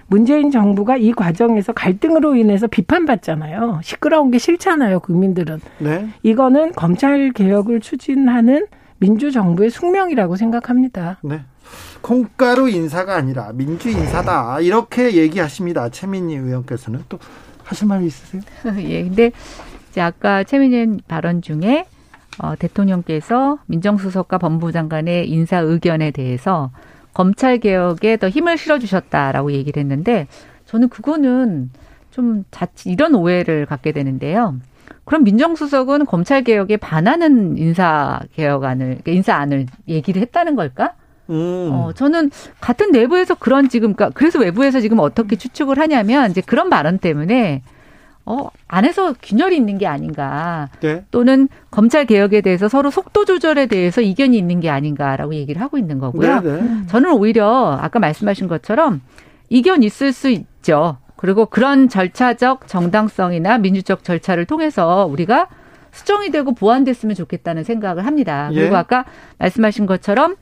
[0.08, 3.80] 문재인 정부가 이 과정에서 갈등으로 인해서 비판받잖아요.
[3.82, 5.60] 시끄러운 게 싫잖아요, 국민들은.
[5.80, 6.08] 네.
[6.22, 8.68] 이거는 검찰 개혁을 추진하는
[9.00, 11.18] 민주정부의 숙명이라고 생각합니다.
[11.24, 11.42] 네.
[12.02, 14.60] 콩가루 인사가 아니라 민주 인사다.
[14.60, 15.90] 이렇게 얘기하십니다.
[15.90, 17.18] 최민희 의원께서는 또
[17.66, 18.42] 하실 말이 있으세요?
[18.80, 19.04] 예.
[19.04, 19.32] 근데
[19.90, 21.86] 이제 아까 최민희 발언 중에
[22.40, 26.72] 어, 대통령께서 민정수석과 법무부 장관의 인사 의견에 대해서
[27.14, 30.28] 검찰 개혁에 더 힘을 실어 주셨다라고 얘기를 했는데
[30.66, 31.72] 저는 그거는
[32.12, 34.56] 좀 자칫 이런 오해를 갖게 되는데요.
[35.06, 40.94] 그럼 민정수석은 검찰 개혁에 반하는 인사 개혁안을 인사안을 얘기를 했다는 걸까?
[41.30, 41.70] 음.
[41.72, 46.70] 어, 저는 같은 내부에서 그런 지금 그러니까 그래서 외부에서 지금 어떻게 추측을 하냐면 이제 그런
[46.70, 47.62] 발언 때문에
[48.28, 50.70] 어, 안에서 균열이 있는 게 아닌가.
[50.80, 51.04] 네.
[51.12, 56.00] 또는 검찰 개혁에 대해서 서로 속도 조절에 대해서 이견이 있는 게 아닌가라고 얘기를 하고 있는
[56.00, 56.42] 거고요.
[56.42, 56.88] 네, 네.
[56.88, 59.02] 저는 오히려 아까 말씀하신 것처럼
[59.50, 60.98] 이견 있을 수 있죠.
[61.18, 65.48] 그리고 그런 절차적 정당성이나 민주적 절차를 통해서 우리가
[65.92, 68.50] 수정이 되고 보완됐으면 좋겠다는 생각을 합니다.
[68.52, 68.78] 그리고 예.
[68.78, 69.06] 아까
[69.38, 70.36] 말씀하신 것처럼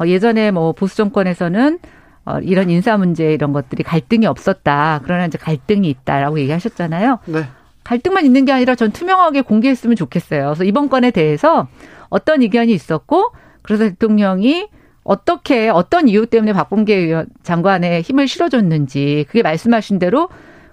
[0.00, 1.78] 어, 예전에 뭐 보수 정권에서는
[2.24, 5.00] 어, 이런 인사 문제 이런 것들이 갈등이 없었다.
[5.04, 7.18] 그러나 이제 갈등이 있다라고 얘기하셨잖아요.
[7.26, 7.44] 네.
[7.84, 10.44] 갈등만 있는 게 아니라 전 투명하게 공개했으면 좋겠어요.
[10.46, 11.68] 그래서 이번 건에 대해서
[12.08, 13.32] 어떤 의견이 있었고
[13.62, 14.68] 그래서 대통령이
[15.02, 20.28] 어떻게 어떤 이유 때문에 박범계 장관의 힘을 실어줬는지 그게 말씀하신 대로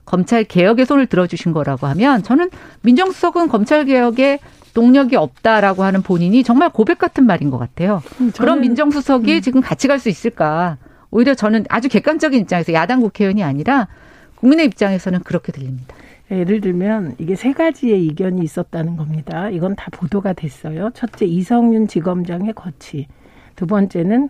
[0.07, 2.49] 검찰 개혁에 손을 들어주신 거라고 하면 저는
[2.81, 4.39] 민정수석은 검찰 개혁에
[4.73, 8.01] 동력이 없다라고 하는 본인이 정말 고백 같은 말인 것 같아요.
[8.21, 9.41] 음, 그런 민정수석이 음.
[9.41, 10.77] 지금 같이 갈 수 있을까?
[11.11, 13.87] 오히려 저는 아주 객관적인 입장에서 야당 국회의원이 아니라
[14.35, 15.95] 국민의 입장에서는 그렇게 들립니다.
[16.31, 19.49] 예를 들면 이게 세 가지의 이견이 있었다는 겁니다.
[19.49, 20.91] 이건 다 보도가 됐어요.
[20.93, 23.07] 첫째 이성윤 지검장의 거취.
[23.55, 24.29] 두 번째는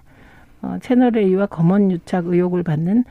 [0.61, 3.03] 어, 채널 A와 검언 유착 의혹을 받는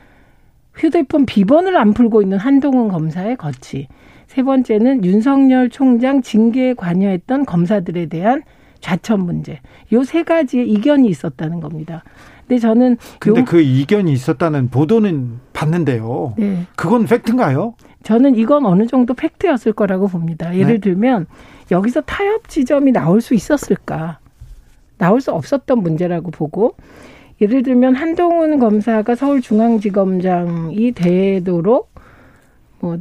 [0.77, 3.87] 휴대폰 비번을 안 풀고 있는 한동훈 검사의 거취.
[4.27, 8.43] 세 번째는 윤석열 총장 징계에 관여했던 검사들에 대한
[8.79, 9.59] 좌천 문제.
[9.91, 12.03] 요 세 가지의 이견이 있었다는 겁니다.
[12.47, 16.33] 근데 저는 근데 그 이견이 있었다는 보도는 봤는데요.
[16.37, 16.65] 네.
[16.75, 17.73] 그건 팩트인가요?
[18.03, 20.55] 저는 이건 어느 정도 팩트였을 거라고 봅니다.
[20.55, 20.79] 예를 네.
[20.79, 21.25] 들면
[21.71, 24.19] 여기서 타협 지점이 나올 수 있었을까?
[24.97, 26.75] 나올 수 없었던 문제라고 보고
[27.41, 31.91] 예를 들면 한동훈 검사가 서울중앙지검장이 되도록
[32.79, 32.97] 뭐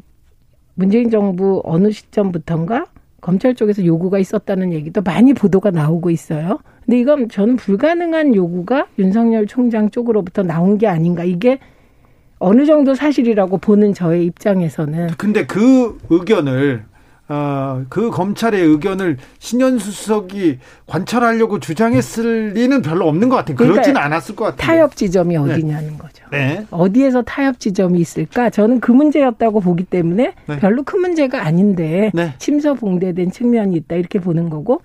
[0.74, 2.86] 문재인 정부 어느 시점부터인가
[3.20, 6.58] 검찰 쪽에서 요구가 있었다는 얘기도 많이 보도가 나오고 있어요.
[6.84, 11.24] 근데 이건 저는 불가능한 요구가 윤석열 총장 쪽으로부터 나온 게 아닌가.
[11.24, 11.58] 이게
[12.38, 15.08] 어느 정도 사실이라고 보는 저의 입장에서는.
[15.16, 16.84] 근데 그 의견을
[17.28, 23.56] 어, 그 검찰의 의견을 신현수 수석이 관철하려고 주장했을 리는 별로 없는 것 같아요.
[23.56, 24.66] 그러니까 그렇지는 않았을 것 같아요.
[24.66, 25.40] 타협 지점이 네.
[25.40, 25.98] 어디냐는 네.
[25.98, 26.24] 거죠.
[26.30, 26.66] 네.
[26.70, 28.50] 어디에서 타협 지점이 있을까?
[28.50, 30.58] 저는 그 문제였다고 보기 때문에 네.
[30.58, 32.34] 별로 큰 문제가 아닌데 네.
[32.38, 34.82] 침서봉대된 측면이 있다 이렇게 보는 거고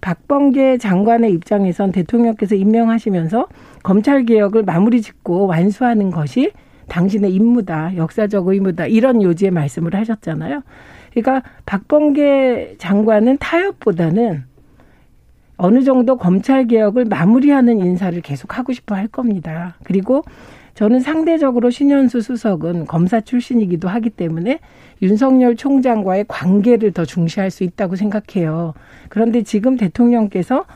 [0.00, 3.46] 박범계 장관의 입장에선 대통령께서 임명하시면서
[3.82, 6.52] 검찰 개혁을 마무리 짓고 완수하는 것이
[6.88, 10.62] 당신의 임무다, 역사적 의무다 이런 요지의 말씀을 하셨잖아요.
[11.16, 14.44] 그러니까 박범계 장관은 타협보다는
[15.56, 19.76] 어느 정도 검찰 개혁을 마무리하는 인사를 계속 하고 싶어 할 겁니다.
[19.82, 20.22] 그리고
[20.74, 24.58] 저는 상대적으로 신현수 수석은 검사 출신이기도 하기 때문에
[25.00, 28.74] 윤석열 총장과의 관계를 더 중시할 수 있다고 생각해요.
[29.08, 30.66] 그런데 지금 대통령께서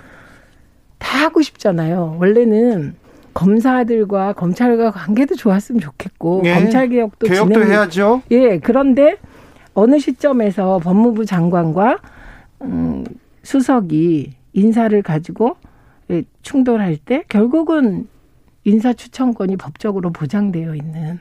[0.97, 2.17] 다 하고 싶잖아요.
[2.19, 2.95] 원래는
[3.35, 7.71] 검사들과 검찰과 관계도 좋았으면 좋겠고 예, 검찰 개혁도 개혁도 진행...
[7.71, 8.23] 해야죠.
[8.31, 9.19] 예, 그런데
[9.75, 11.99] 어느 시점에서 법무부 장관과
[12.63, 13.05] 음,
[13.43, 15.57] 수석이 인사를 가지고
[16.43, 18.09] 충돌할 때 결국은
[18.65, 21.21] 인사추천권이 법적으로 보장되어 있는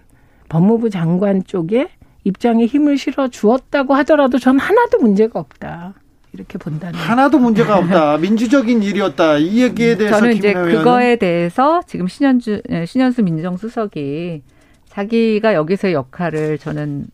[0.49, 1.89] 법무부 장관 쪽에
[2.23, 5.93] 입장에 힘을 실어 주었다고 하더라도 전 하나도 문제가 없다.
[6.33, 8.17] 이렇게 본다는 하나도 문제가 없다.
[8.21, 9.37] 민주적인 일이었다.
[9.37, 14.43] 이 얘기에 대해서 저는 이제 그거에 대해서 지금 신현주 예, 신현수 민정수석이
[14.89, 17.07] 자기가 여기서의 역할을 저는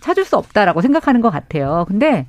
[0.00, 1.84] 찾을 수 없다라고 생각하는 것 같아요.
[1.88, 2.26] 근데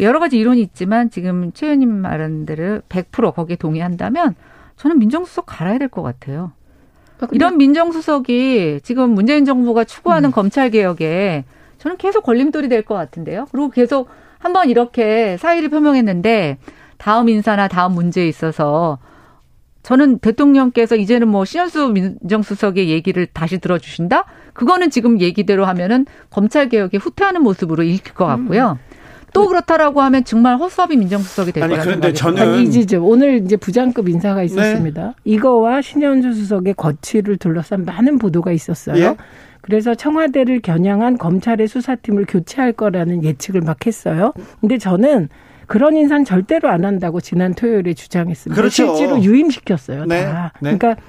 [0.00, 4.34] 여러 가지 이론이 있지만 지금 최 의원님 말한 대로 100% 거기에 동의한다면
[4.76, 6.52] 저는 민정수석 갈아야 될 것 같아요.
[7.20, 10.32] 아, 이런 민정수석이 지금 문재인 정부가 추구하는 음.
[10.32, 11.44] 검찰 개혁에
[11.78, 13.46] 저는 계속 걸림돌이 될 것 같은데요.
[13.52, 14.08] 그리고 계속
[14.38, 16.58] 한번 이렇게 사의를 표명했는데
[16.98, 18.98] 다음 인사나 다음 문제에 있어서
[19.82, 24.24] 저는 대통령께서 이제는 뭐 신현수 민정수석의 얘기를 다시 들어주신다?
[24.54, 28.78] 그거는 지금 얘기대로 하면은 검찰 개혁에 후퇴하는 모습으로 읽힐 것 같고요.
[28.80, 28.94] 음.
[29.34, 33.04] 또 그렇다라고 하면 정말 허수아비 민정수석이 될 거라는 그런데 저는 이지죠.
[33.04, 34.46] 오늘 이제 부장급 인사가 네.
[34.46, 35.06] 있었습니다.
[35.06, 35.12] 네.
[35.24, 38.96] 이거와 신현주 수석의 거취를 둘러싼 많은 보도가 있었어요.
[39.04, 39.16] 예?
[39.60, 44.32] 그래서 청와대를 겨냥한 검찰의 수사팀을 교체할 거라는 예측을 막 했어요.
[44.60, 45.28] 근데 저는
[45.66, 48.60] 그런 인사는 절대로 안 한다고 지난 토요일에 주장했습니다.
[48.60, 48.94] 그렇죠.
[48.94, 50.04] 실제로 유임시켰어요.
[50.04, 50.26] 네.
[50.26, 50.52] 다.
[50.60, 50.76] 네.
[50.76, 51.02] 그러니까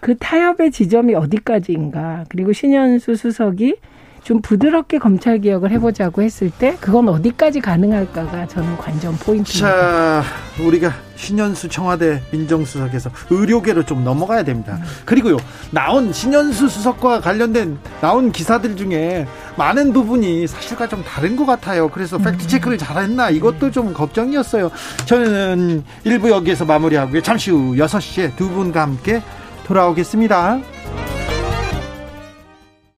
[0.00, 2.24] 그 타협의 지점이 어디까지인가.
[2.28, 3.76] 그리고 신현수 수석이
[4.22, 10.22] 좀 부드럽게 검찰 개혁을 해보자고 했을 때 그건 어디까지 가능할까가 저는 관전 포인트입니다.
[10.22, 10.22] 자,
[10.62, 14.74] 우리가 신현수 청와대 민정수석에서 의료계로 좀 넘어가야 됩니다.
[14.74, 14.82] 음.
[15.06, 15.38] 그리고요,
[15.70, 19.26] 나온 신현수 수석과 관련된 나온 기사들 중에
[19.56, 21.88] 많은 부분이 사실과 좀 다른 것 같아요.
[21.88, 22.22] 그래서 음.
[22.22, 24.70] 팩트 체크를 잘했나 이것도 좀 걱정이었어요.
[25.06, 27.22] 저는 일부 여기에서 마무리하고요.
[27.22, 29.22] 잠시 후 6시에 두 분과 함께
[29.70, 30.60] 돌아오겠습니다.